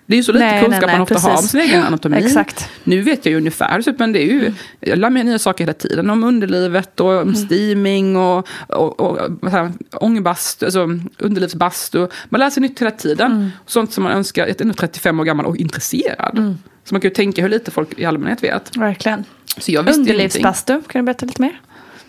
[0.07, 1.51] Det är ju så lite Nej, kunskap nej, man nej, ofta har om precis.
[1.51, 2.16] sin egen anatomi.
[2.16, 2.68] Exakt.
[2.84, 5.64] Nu vet jag ju ungefär, typ, men det är ju, jag lär mig nya saker
[5.64, 6.11] hela tiden.
[6.11, 7.28] Om underlivet och Mm.
[7.28, 9.18] om steaming och, och, och
[9.53, 10.88] jag, ångbastu, alltså
[11.18, 12.07] underlivsbastu.
[12.28, 13.32] Man lär sig nytt hela tiden.
[13.32, 13.51] Mm.
[13.66, 16.38] Sånt som man önskar, jag är ändå 35 år gammal och intresserad.
[16.38, 16.59] Mm.
[16.84, 18.76] Så man kan ju tänka hur lite folk i allmänhet vet.
[18.76, 19.24] Verkligen.
[19.59, 20.01] Så jag visste.
[20.01, 21.61] Underlivsbastu, kan du berätta lite mer?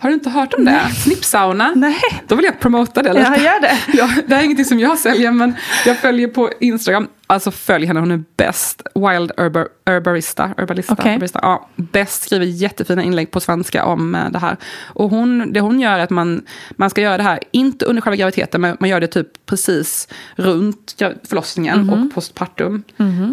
[0.02, 0.80] Har du inte hört om det?
[0.96, 1.72] Snippsauna?
[1.76, 1.94] Nej.
[2.28, 3.26] Då vill jag promota det lite.
[3.36, 3.76] Ja, gör det.
[3.98, 5.54] Ja, det här är ingenting som jag säljer, men
[5.86, 7.08] jag följer på Instagram.
[7.26, 8.82] Alltså följ henne, hon är bäst.
[8.94, 9.52] Wild Okej.
[9.86, 11.38] herbarista.
[11.42, 14.56] Ja, bäst, skriver jättefina inlägg på svenska om eh, det här.
[14.86, 18.02] Och hon, det hon gör är att man, man ska göra det här, inte under
[18.02, 20.94] själva graviditeten, men man gör det typ precis runt
[21.28, 21.90] förlossningen Mhm.
[21.90, 22.82] och postpartum.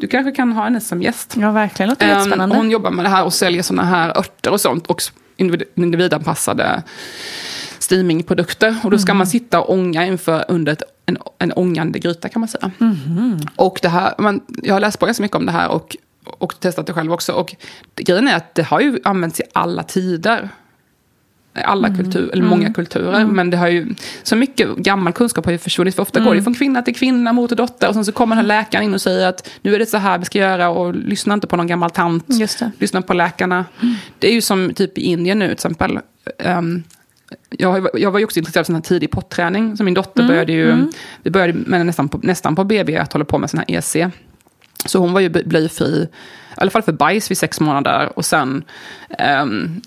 [0.01, 1.36] Du kanske kan ha henne som gäst.
[1.38, 1.89] Ja, verkligen.
[1.89, 2.55] Låter Ehm, jättespännande.
[2.55, 4.88] hon jobbar med det här och säljer sådana här örter och sånt.
[4.88, 5.01] Och
[5.40, 6.84] individ- individanpassade
[7.80, 8.76] steamingprodukter.
[8.84, 12.40] Och då ska man sitta och ånga inför under ett, en, en ångande gryta kan
[12.40, 12.72] man säga.
[13.56, 16.60] Och det här, man, jag har läst på ganska mycket om det här och, och
[16.60, 17.34] testat det själv också.
[17.34, 17.56] Och
[17.96, 20.50] grejen är att det har ju använts i alla tider.
[21.54, 23.26] Alla kulturer, eller många kulturer.
[23.26, 23.88] Men det har ju,
[24.24, 25.95] så mycket gammal kunskap har ju försvunnit.
[25.95, 27.88] För ofta går det från kvinna till kvinna, mor till dotter.
[27.88, 29.97] Och sen så kommer den här läkaren in och säger att nu är det så
[29.97, 30.70] här vi ska göra.
[30.70, 32.26] Och lyssna inte på någon gammal tant.
[32.80, 33.66] Lyssna på läkarna.
[34.20, 36.00] Det är ju som typ i Indien nu till exempel.
[36.39, 36.84] Ehm,
[37.50, 39.78] jag, jag var ju också intresserad av sån här tidig potträning.
[39.78, 40.88] Så min dotter började ju,
[41.24, 43.95] vi började med nästan på, nästan på BB att hålla på med sån här EC.
[44.86, 46.08] Så hon var ju blyfri, i
[46.56, 48.10] alla fall för bajs vid sex månader.
[48.16, 48.64] Och sen
[49.18, 49.82] ehm,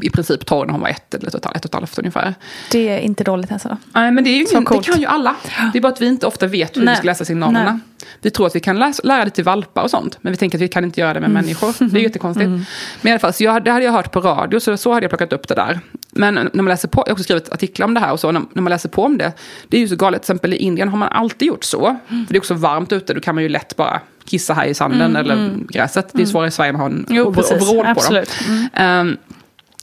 [0.00, 1.98] i princip torr när hon var ett eller ett och ett, ett och ett halvt
[1.98, 2.34] ungefär.
[2.70, 3.76] Det är inte dåligt alltså.
[3.92, 5.36] Nej, men det, är ju ingen, det kan ju alla.
[5.72, 6.94] Det är bara att vi inte ofta vet hur Nej.
[6.94, 7.72] vi ska läsa signalerna.
[7.72, 8.06] Nej.
[8.22, 10.18] Vi tror att vi kan läsa, lära det till valpar och sånt.
[10.20, 11.74] Men vi tänker att vi kan inte göra det med människor.
[11.78, 12.48] Det är ju jättekonstigt.
[12.48, 12.66] Men
[13.02, 15.10] i alla fall, så jag, det hade jag hört på radio, så så hade jag
[15.10, 15.80] plockat upp det där.
[16.10, 18.32] Men när man läser på, jag har också skrivit artiklar om det här och så,
[18.32, 19.32] när, när man läser på om det.
[19.68, 21.96] Det är ju så galet, till exempel i Indien har man alltid gjort så.
[22.08, 24.74] För det är också varmt ute, då kan man ju lätt bara kissa här i
[24.74, 26.08] sanden eller gräset.
[26.12, 27.86] Det är svårare i Sverige, man har en Jo, overall på dem.
[27.86, 28.30] Absolut.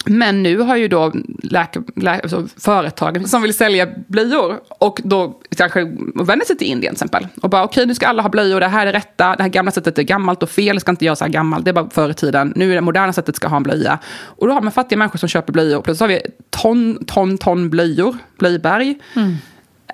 [0.09, 5.39] Men nu har ju då läke, läke, alltså företagen som vill sälja blöjor och då
[5.57, 5.83] kanske
[6.15, 7.27] vänder sig till Indien till exempel.
[7.41, 9.49] Och bara okej, nu ska alla ha blöjor, det här är det rätta, det här
[9.49, 11.73] gamla sättet är gammalt och fel, det ska inte göra så här gammalt, det är
[11.73, 12.53] bara förr i tiden.
[12.55, 13.99] Nu är det moderna sättet ska ha en blöja.
[14.17, 15.81] Och då har man fattiga människor som köper blöjor.
[15.81, 18.99] Plötsligt har vi ton, ton, ton blöjor, blöjberg.
[19.15, 19.35] Mm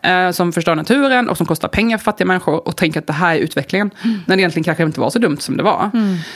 [0.04, 3.14] eh, Som förstör naturen och som kostar pengar för fattiga människor och tänker att det
[3.14, 3.92] här är utvecklingen.
[4.26, 5.92] När det egentligen kanske inte var så dumt som det var.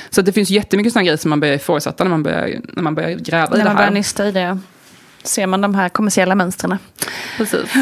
[0.09, 2.84] Så att det finns jättemycket sådana grejer som man börjar ifrågasätta när man börjar, när
[2.84, 3.93] man börjar gräva i När det man börjar här.
[3.93, 4.59] nysta i det
[5.24, 6.78] ser man de här kommersiella mönstren.
[7.38, 7.74] Precis.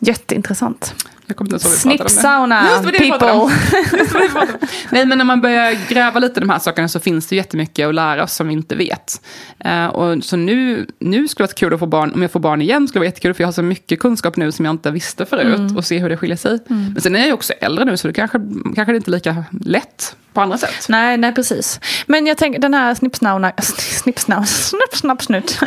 [0.00, 0.94] Jätteintressant.
[1.28, 2.62] Jag kommer inte ens ihåg vad vi Snipp pratade om det.
[2.62, 3.50] sauna, Just det, det vi pratade om.
[3.50, 4.68] people.
[4.90, 7.88] Nej, men när man börjar gräva lite i de här sakerna så finns det jättemycket
[7.88, 9.20] att lära oss som vi inte vet.
[9.58, 12.40] Eh, och så nu, nu skulle det vara kul att få barn, om jag får
[12.40, 14.72] barn igen skulle det vara jättekul för jag har så mycket kunskap nu som jag
[14.72, 16.58] inte visste förut och se hur det skiljer sig.
[16.68, 18.38] Men sen är jag ju också äldre nu så det kanske,
[18.74, 20.86] kanske det inte är lika lätt på andra sätt.
[20.88, 21.80] Nej, nej precis.
[22.06, 23.52] Men jag tänker den här snippsnauna,
[24.02, 25.60] snippsnauna, snipp, snapp, snut.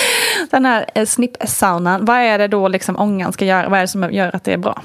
[0.50, 3.68] Den här eh, snippsaunan, vad är det då liksom ångan ska göra?
[3.68, 4.82] Vad är det som gör att det är bra?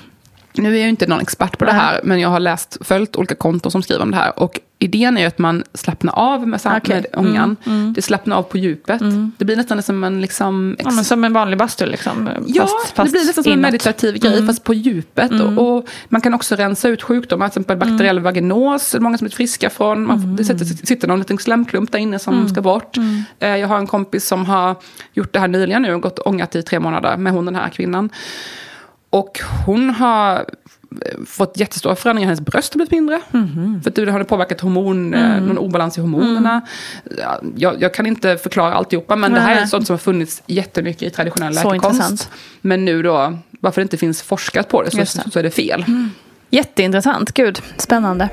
[0.55, 3.35] Nu är jag inte någon expert på det här, men jag har läst, följt olika
[3.35, 4.39] konton som skriver om det här.
[4.39, 7.55] Och idén är ju att man slappnar av med, sam- med ångan.
[7.65, 7.93] Mm, mm.
[7.93, 9.01] Det slappnar av på djupet.
[9.37, 10.75] Det blir nästan som en liksom...
[10.79, 12.29] Ja, men som en vanlig bastu liksom.
[12.47, 14.47] Ja, fast, fast det blir nästan som en meditativ grej, Mm.
[14.47, 15.31] fast på djupet.
[15.31, 15.57] Mm.
[15.57, 19.17] Och, och man kan också rensa ut sjukdomar, till exempel bakteriell vaginos, det är många
[19.17, 20.05] som är friska från.
[20.07, 22.49] Man, Det sitter, sitter någon liten slemklump där inne som Mm.
[22.49, 22.97] ska bort.
[22.97, 23.23] Mm.
[23.39, 24.75] Eh, Jag har en kompis som har
[25.13, 27.69] gjort det här nyligen nu, och gått ångat i tre månader med hon den här
[27.69, 28.09] kvinnan.
[29.13, 30.45] Och hon har eh,
[31.27, 33.21] fått jättestora förändringar, hennes bröst har blivit mindre.
[33.83, 35.45] För att det har påverkat hormon, eh, Mm.
[35.45, 36.61] någon obalans i hormonerna.
[37.17, 40.43] Ja, Jag, jag kan inte förklara alltihopa, men det här är sånt som har funnits
[40.47, 41.95] jättemycket i traditionell Så läkekonst.
[42.01, 42.29] intressant.
[42.61, 45.05] Men nu då, varför det inte finns forskat på det så, det.
[45.31, 45.85] så är det fel.
[46.49, 48.29] Jätteintressant, gud, spännande.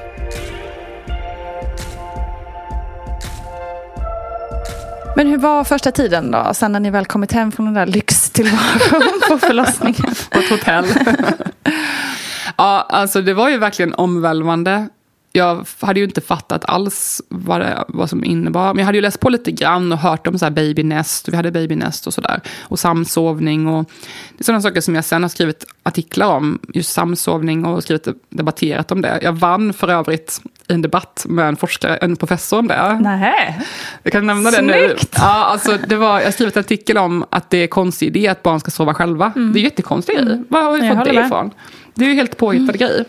[5.21, 7.87] Men hur var första tiden då, sen när ni väl kommit hem från den där
[7.87, 10.15] lyxtillvaron på förlossningen?
[10.31, 10.85] På ett hotell.
[12.57, 14.89] ja, alltså det var ju verkligen omvälvande.
[15.33, 18.67] Jag hade ju inte fattat alls vad, det, vad som innebar.
[18.75, 21.29] Men jag hade ju läst på lite grann och hört om så här babynest.
[21.29, 22.41] Vi hade babynest och sådär.
[22.63, 23.67] Och samsovning.
[23.69, 23.91] Och
[24.37, 26.59] det är sådana saker som jag sen har skrivit artiklar om.
[26.75, 29.19] Just samsovning och skrivit, debatterat om det.
[29.23, 32.99] Jag vann för övrigt en debatt med en forskare, en professor om det.
[33.01, 33.61] Nej.
[34.03, 34.73] Jag kan nämna det nu.
[34.73, 35.15] Snyggt!
[35.19, 38.29] Ja, alltså, det var, jag har skrivit en artikel om att det är konstig idé
[38.29, 39.33] att barn ska sova själva.
[39.53, 40.43] Det är jättekonstig grej.
[40.49, 40.89] Var har vi Mm.
[40.89, 41.27] Jag fått det med.
[41.27, 41.51] ifrån?
[41.95, 43.05] Det är ju helt påhittad grej.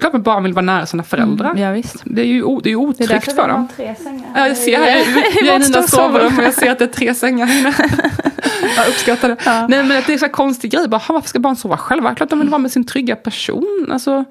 [0.00, 1.50] Klart att barn vill vara nära sina föräldrar.
[1.50, 1.96] Mm, ja, visst.
[2.04, 3.68] Det är ju o- det är ju Det är otryggt för dem.
[3.76, 4.26] tre sängar.
[4.34, 6.88] Ja, jag ser här, vi är i Ninas sovrum och jag ser att det är
[6.88, 7.74] tre sängar här inne.
[8.76, 9.36] Jag uppskattar det.
[9.68, 10.88] Nej, men att det är så konstig grej.
[10.88, 12.14] Bara, "Ha, varför ska barn sova själva?
[12.14, 13.88] Klart de vill vara med sin trygga person.
[13.92, 14.24] Alltså,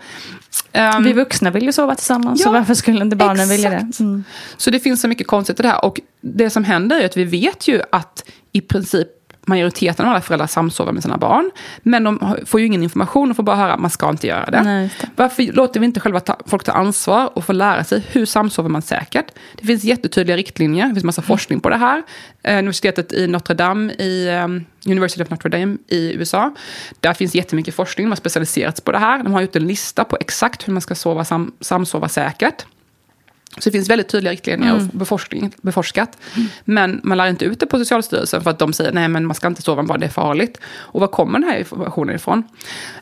[0.72, 3.76] ehm, Vi vuxna vill ju sova tillsammans, så Ja, varför skulle inte barnen vilja det?
[3.76, 4.00] exakt.
[4.00, 4.24] Mm.
[4.58, 5.86] Så det finns så mycket konstigt i det här.
[5.86, 9.08] Och det som händer är att vi vet ju att i princip
[9.52, 11.52] majoriteten av alla föräldrar samsover med sina barn.
[11.84, 14.46] Men de får ju ingen information och får bara höra att man ska inte göra
[14.46, 14.64] det.
[14.64, 15.10] Nej, det.
[15.16, 18.70] Varför låter vi inte själva ta, folk ta ansvar och få lära sig hur samsover
[18.70, 19.26] man säkert?
[19.58, 22.04] Det finns jättetydliga riktlinjer, det finns massa forskning på det här.
[22.44, 26.56] Eh, universitetet i Notre Dame, i um, University of Notre Dame i USA.
[27.00, 29.24] Där finns jättemycket forskning, de har specialiserats på det här.
[29.24, 32.66] De har gjort en lista på exakt hur man ska sova sam, samsova säkert.
[33.58, 34.88] Så det finns väldigt tydliga riktlinjer Mm.
[34.88, 36.18] och beforskning, beforskat.
[36.66, 39.36] Men man lär inte ut det på Socialstyrelsen för att de säger nej men man
[39.36, 40.58] ska inte sova med barn, det är farligt.
[40.78, 42.44] Och var kommer den här informationen ifrån?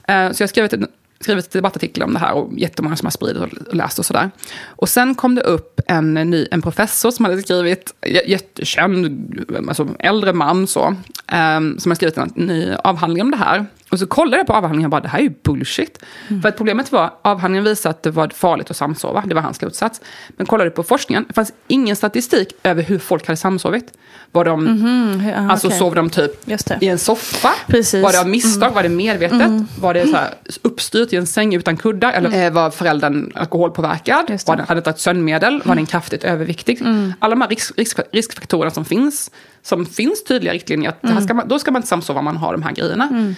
[0.08, 0.88] Eh, Så jag har skrivit en,
[1.20, 4.32] skrivit en debattartikel om det här och jättemånga som har spridit och läst och sådär.
[4.68, 7.94] Och sen kom det upp en, ny, en professor som hade skrivit,
[8.26, 10.88] jättekänd, alltså äldre man så,
[11.28, 13.66] eh, som har skrivit en ny avhandling om det här.
[13.92, 16.00] Och så kollade jag på avhandlingen och bara, det här är ju bullshit.
[16.42, 19.58] För att problemet var, avhandlingen visade att det var farligt att samsova, det var hans
[19.58, 20.02] slutsats.
[20.30, 23.94] Men kollade på forskningen, det fanns ingen statistik över hur folk hade samsovit.
[24.32, 25.80] Var de, Mhm, ja, alltså okej.
[25.80, 26.48] sov de typ
[26.82, 27.50] i en soffa?
[27.68, 28.04] Precis.
[28.04, 28.72] Var det av misstag?
[28.72, 29.42] Var det medvetet?
[29.42, 29.68] Mm.
[29.80, 32.14] Var det så här uppstyrt i en säng utan kuddar?
[32.14, 34.26] Eller eh, var föräldern alkoholpåverkad?
[34.28, 34.48] Det.
[34.48, 35.62] Var den, hade den tagit sömnmedel?
[35.66, 36.82] Var den kraftigt överviktig?
[36.82, 37.14] Mm.
[37.20, 39.32] Alla de här risk, risk, riskfaktorerna som finns,
[39.62, 41.24] som finns tydliga riktlinjer, att Mm.
[41.24, 43.36] ska man, då ska man inte samsova om man har de här grejerna.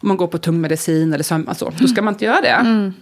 [0.00, 2.48] Om man går på tung medicin eller sömn, alltså, då ska man inte göra det.
[2.48, 2.92] Mm.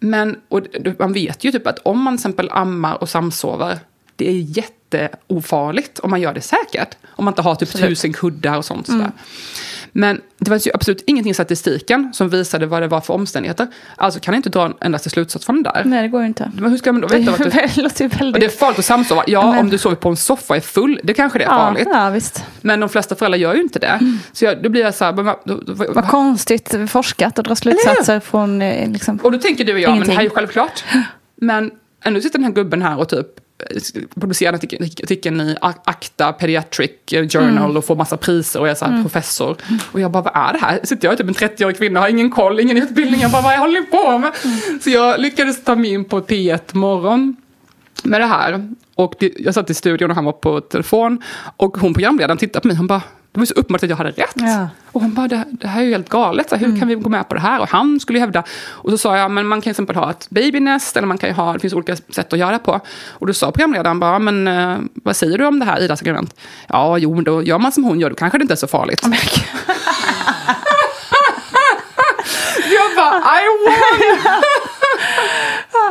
[0.00, 0.60] Men och
[0.98, 3.78] man vet ju typ att om man till exempel ammar och samsover,
[4.16, 6.96] det är jätteofarligt om man gör det säkert.
[7.16, 7.88] Om man inte har typ Absolut.
[7.88, 8.88] tusen kuddar och sånt.
[8.88, 9.10] Mm.
[9.92, 13.66] Men det fanns ju absolut ingenting i statistiken som visade vad det var för omständigheter.
[13.96, 15.82] Alltså kan jag inte dra en endaste slutsats från det där.
[15.84, 16.52] Nej, det går ju inte.
[16.56, 18.34] Men hur ska man då veta vad det Det låter väldigt...
[18.34, 19.22] och det är farligt att samsova.
[19.26, 21.48] Ja, Men- om du sover på en soffa och är full, det kanske det är
[21.48, 21.88] ja, farligt.
[21.92, 22.44] ja, visst.
[22.60, 24.00] Men de flesta föräldrar gör ju inte det.
[24.32, 28.20] Så jag, då blir jag så här, vad- vad- Vad konstigt forskat och dra slutsatser
[28.20, 28.62] från...
[28.62, 29.16] eh, Liksom.
[29.16, 30.36] Och då tänker du och jag, men det här är ju Ingenting.
[30.36, 30.84] självklart.
[31.40, 31.70] Men
[32.04, 33.26] ändå sitter den här gubben här och typ
[34.46, 37.76] en artikel- artikeln i Acta Pediatric Journal Mm.
[37.76, 39.02] och får massa priser och är så Mm.
[39.02, 39.56] professor.
[39.92, 40.80] Och jag bara, vad är det här?
[40.84, 43.80] Sitter jag typ en 30-årig kvinna, har ingen koll, ingen utbildning, jag bara, vad håller
[43.80, 44.32] ni på med?
[44.44, 44.80] Mm.
[44.80, 47.36] Så jag lyckades ta mig in på P1 morgon
[48.04, 48.68] med det här.
[48.94, 51.22] Och det, jag satt i studion och han var på telefon.
[51.56, 53.02] Och hon programledaren tittade på mig, hon bara,
[53.36, 54.34] det var så uppenbart att jag hade rätt.
[54.34, 54.68] Ja.
[54.92, 57.08] Och hon bara, det, det här är ju helt galet, så hur kan vi gå
[57.08, 57.60] med på det här?
[57.60, 60.10] Och han skulle ju hävda, och så sa jag, men man kan till exempel ha
[60.10, 62.80] ett babynest, eller man kan ju ha, det finns olika sätt att göra på.
[63.08, 66.34] Och då sa programledaren bara, men eh, vad säger du om det här, Idas argument?
[66.68, 69.02] Ja, jo, då gör man som hon gör, då kanske det inte är så farligt.
[72.70, 74.42] jag bara, I won!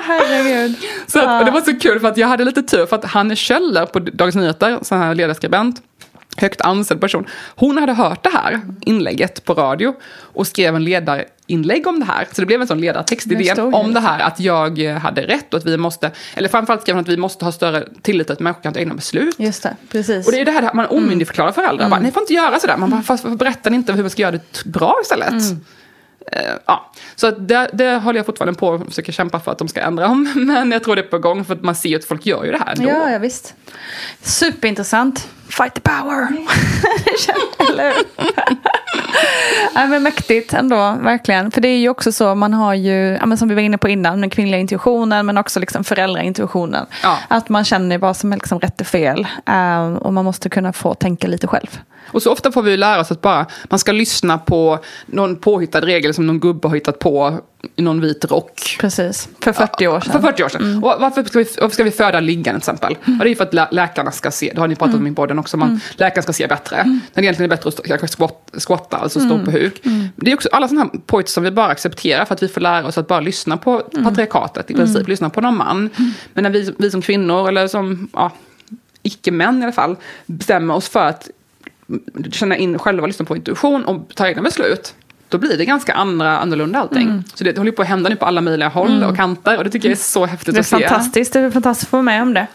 [0.04, 0.76] Herregud.
[1.08, 3.36] Så att, det var så kul för att jag hade lite tur för att Hanne
[3.36, 5.82] Kjöller på Dagens Nyheter, sån här ledarskribent,
[6.36, 7.26] högt ansedd person.
[7.56, 12.28] Hon hade hört det här inlägget på radio och skrev en ledarinlägg om det här.
[12.32, 15.54] Så det blev en sån ledartext i DN om det här att jag hade rätt
[15.54, 18.34] och att vi måste, eller framförallt skrev hon att vi måste ha större tillit till
[18.34, 19.36] att människor kan ta egna beslut.
[19.40, 20.28] Just det, precis.
[20.28, 21.86] Och det är det här att man omyndigförklarar föräldrar.
[21.86, 21.90] Mm.
[21.90, 22.78] Bara, Ni får inte göra sådär.
[22.78, 25.30] Man bara, fast berättar ni inte hur man ska göra det bra istället?
[25.30, 25.62] Mm.
[26.32, 26.92] Eh, ja.
[27.16, 30.08] Så det, det håller jag fortfarande på att försöka kämpa för att de ska ändra
[30.08, 30.34] om.
[30.36, 32.44] Men jag tror det är på gång för att man ser ju att folk gör
[32.44, 32.90] ju det här ändå.
[32.90, 33.56] Ja, ja visst.
[34.22, 35.28] Superintressant.
[35.50, 36.28] Fight the power.
[37.72, 38.06] Eller hur?
[39.76, 41.52] Nej, men mäktigt ändå, verkligen.
[41.52, 43.78] För det är ju också så, man har ju, ja, men som vi var inne
[43.78, 46.86] på innan, den kvinnliga intuitionen men också liksom föräldraintuitionen.
[47.04, 47.18] Ja.
[47.28, 49.28] Att man känner vad som är liksom rätt och fel.
[49.48, 51.80] eh, och man måste kunna få tänka lite själv.
[52.16, 55.36] Och så ofta får vi ju lära oss att bara man ska lyssna på någon
[55.36, 57.40] påhittad regel som någon gubbe har hittat på
[57.76, 58.78] i någon vit rock.
[58.80, 60.12] Precis, för 40 år sedan.
[60.12, 60.84] För 40 år sedan.
[60.84, 62.98] Och varför ska, vi, varför ska vi föda liggande till exempel?
[63.20, 65.12] Och det är för att lä läkarna ska se, det har ni pratat om i
[65.12, 66.84] podden också, man, läkaren ska se bättre.
[66.84, 69.82] När det egentligen är bättre att kanske squat, squatta, alltså stå på huk.
[70.16, 72.62] Det är också alla sådana här pojtar som vi bara accepterar för att vi får
[72.62, 75.90] lära oss att bara lyssna på patriarkatet i princip, lyssna på någon man.
[76.34, 78.32] Men när vi, vi som kvinnor, eller som ja,
[79.04, 79.96] icke-män i alla fall,
[80.26, 81.30] bestämmer oss för att
[82.32, 84.94] känna in själva, lyssna på intuition och ta egna beslut.
[85.30, 87.24] Då blir det ganska andra, annorlunda allting.
[87.34, 89.58] Så det håller på att hända nu på alla möjliga håll och kanter.
[89.58, 90.88] Och det tycker jag är så häftigt Det är att se.
[90.90, 92.48] fantastiskt, det är fantastiskt att få vara med om det.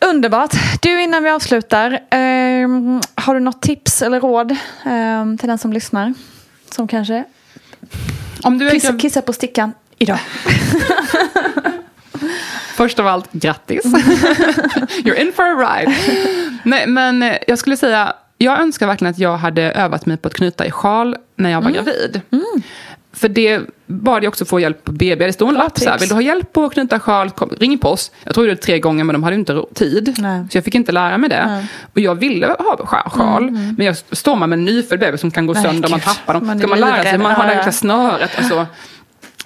[0.00, 0.50] Underbart.
[0.82, 5.72] Du, innan vi avslutar, ehm, har du något tips eller råd ehm, till den som
[5.72, 6.14] lyssnar?
[6.70, 7.24] Som kanske
[8.42, 10.18] Om du är grav- kissar på stickan idag.
[12.78, 13.84] Först av allt, grattis.
[15.04, 15.94] You're in for a ride.
[16.62, 20.28] Nej, men eh, jag skulle säga, jag önskar verkligen att jag hade övat mig på
[20.28, 22.20] att knyta i sjal när jag var gravid.
[23.12, 25.26] För det bad jag också få hjälp på BB.
[25.26, 27.50] Det stod en lapp så här, vill du ha hjälp på att knyta sjal, kom,
[27.60, 28.10] ring på oss.
[28.24, 30.14] Jag tror det tre gånger men de hade inte tid.
[30.18, 30.46] Nej.
[30.50, 31.66] Så jag fick inte lära mig det.
[31.94, 33.50] Och jag ville ha sja- sjal.
[33.50, 36.06] Men jag står man med en nyfödd bebis som kan gå Nej, sönder, man gud.
[36.06, 36.46] tappar dem.
[36.46, 38.30] Man Ska man lära sig, man har det här snöret.
[38.38, 38.66] Alltså.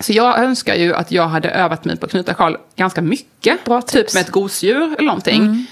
[0.03, 3.65] Så jag önskar ju att jag hade övat mig på att knyta sjal ganska mycket.
[3.65, 5.67] Bra typ med ett gosedjur eller någonting.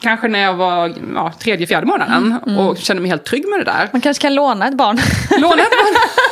[0.00, 3.64] Kanske när jag var ja, tredje, fjärde månaden och kände mig helt trygg med det
[3.64, 3.88] där.
[3.92, 4.98] Man kanske kan låna ett barn.
[5.38, 5.94] Låna ett barn.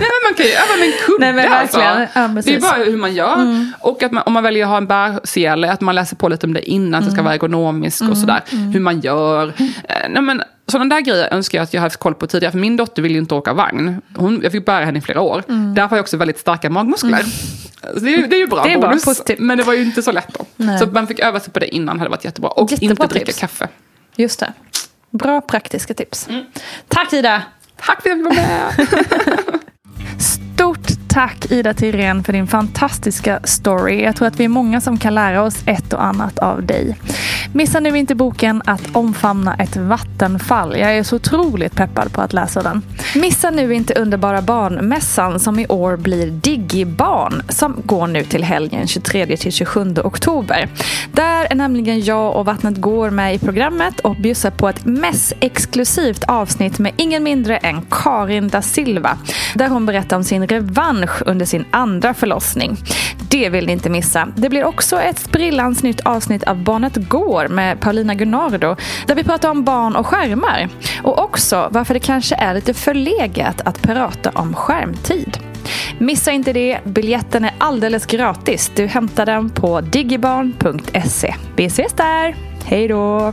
[0.00, 1.88] Nej, men man kan ju öva med en kudde Nej, men verkligen.
[1.96, 2.18] alltså.
[2.20, 3.66] Ja, Det är bara hur man gör.
[3.80, 6.46] Och att man, om man väljer att ha en bärsele, att man läser på lite
[6.46, 8.42] om det innan, att det ska vara ergonomiskt och sådär.
[8.72, 9.48] Hur man gör.
[9.58, 12.52] Eh, Nej, men, sådana där grejer önskar jag att jag hade haft koll på tidigare.
[12.52, 14.00] För min dotter vill ju inte åka vagn.
[14.16, 15.42] Hon, jag fick bära henne i flera år.
[15.74, 17.22] Därför har jag också väldigt starka magmuskler.
[17.94, 19.04] Så det, är, det är ju bra Det är bonus.
[19.04, 19.38] positivt.
[19.38, 20.44] men det var ju inte så lätt då.
[20.56, 20.78] Nej.
[20.78, 22.50] Så man fick öva sig på det innan hade varit jättebra.
[22.50, 23.38] Och Jättebra inte dricka tips.
[23.40, 23.68] kaffe.
[24.16, 24.52] Just det.
[25.10, 26.28] Bra praktiska tips.
[26.88, 27.42] Tack Ida!
[27.80, 28.88] Tack för att fick vara med.
[30.18, 34.02] Stort tack Ida Tirén för din fantastiska story.
[34.02, 36.96] Jag tror att vi är många som kan lära oss ett och annat av dig.
[37.52, 40.78] Missa nu inte boken Att omfamna ett vattenfall.
[40.78, 42.82] Jag är så otroligt peppad på att läsa den.
[43.14, 48.84] Missa nu inte Underbara barnmässan som i år blir Digibarn som går nu till helgen
[48.84, 50.68] 23-27 oktober.
[51.12, 56.24] Där är nämligen jag och Vattnet går med i programmet och bjussar på ett mässexklusivt
[56.24, 59.18] avsnitt med ingen mindre än Karin da Silva.
[59.54, 62.76] Där hon berättar om sin revansch under sin andra förlossning.
[63.30, 64.28] Det vill ni inte missa.
[64.36, 68.76] Det blir också ett sprillans nytt avsnitt av Barnet går med Paulina Gunnardo
[69.06, 70.68] där vi pratar om barn och skärmar.
[71.02, 75.38] Och också varför det kanske är lite förlegat att prata om skärmtid.
[75.98, 78.72] Missa inte det, biljetten är alldeles gratis.
[78.76, 81.34] Du hämtar den på digibarn.se.
[81.56, 82.36] Vi ses där!
[82.64, 83.32] Hej då!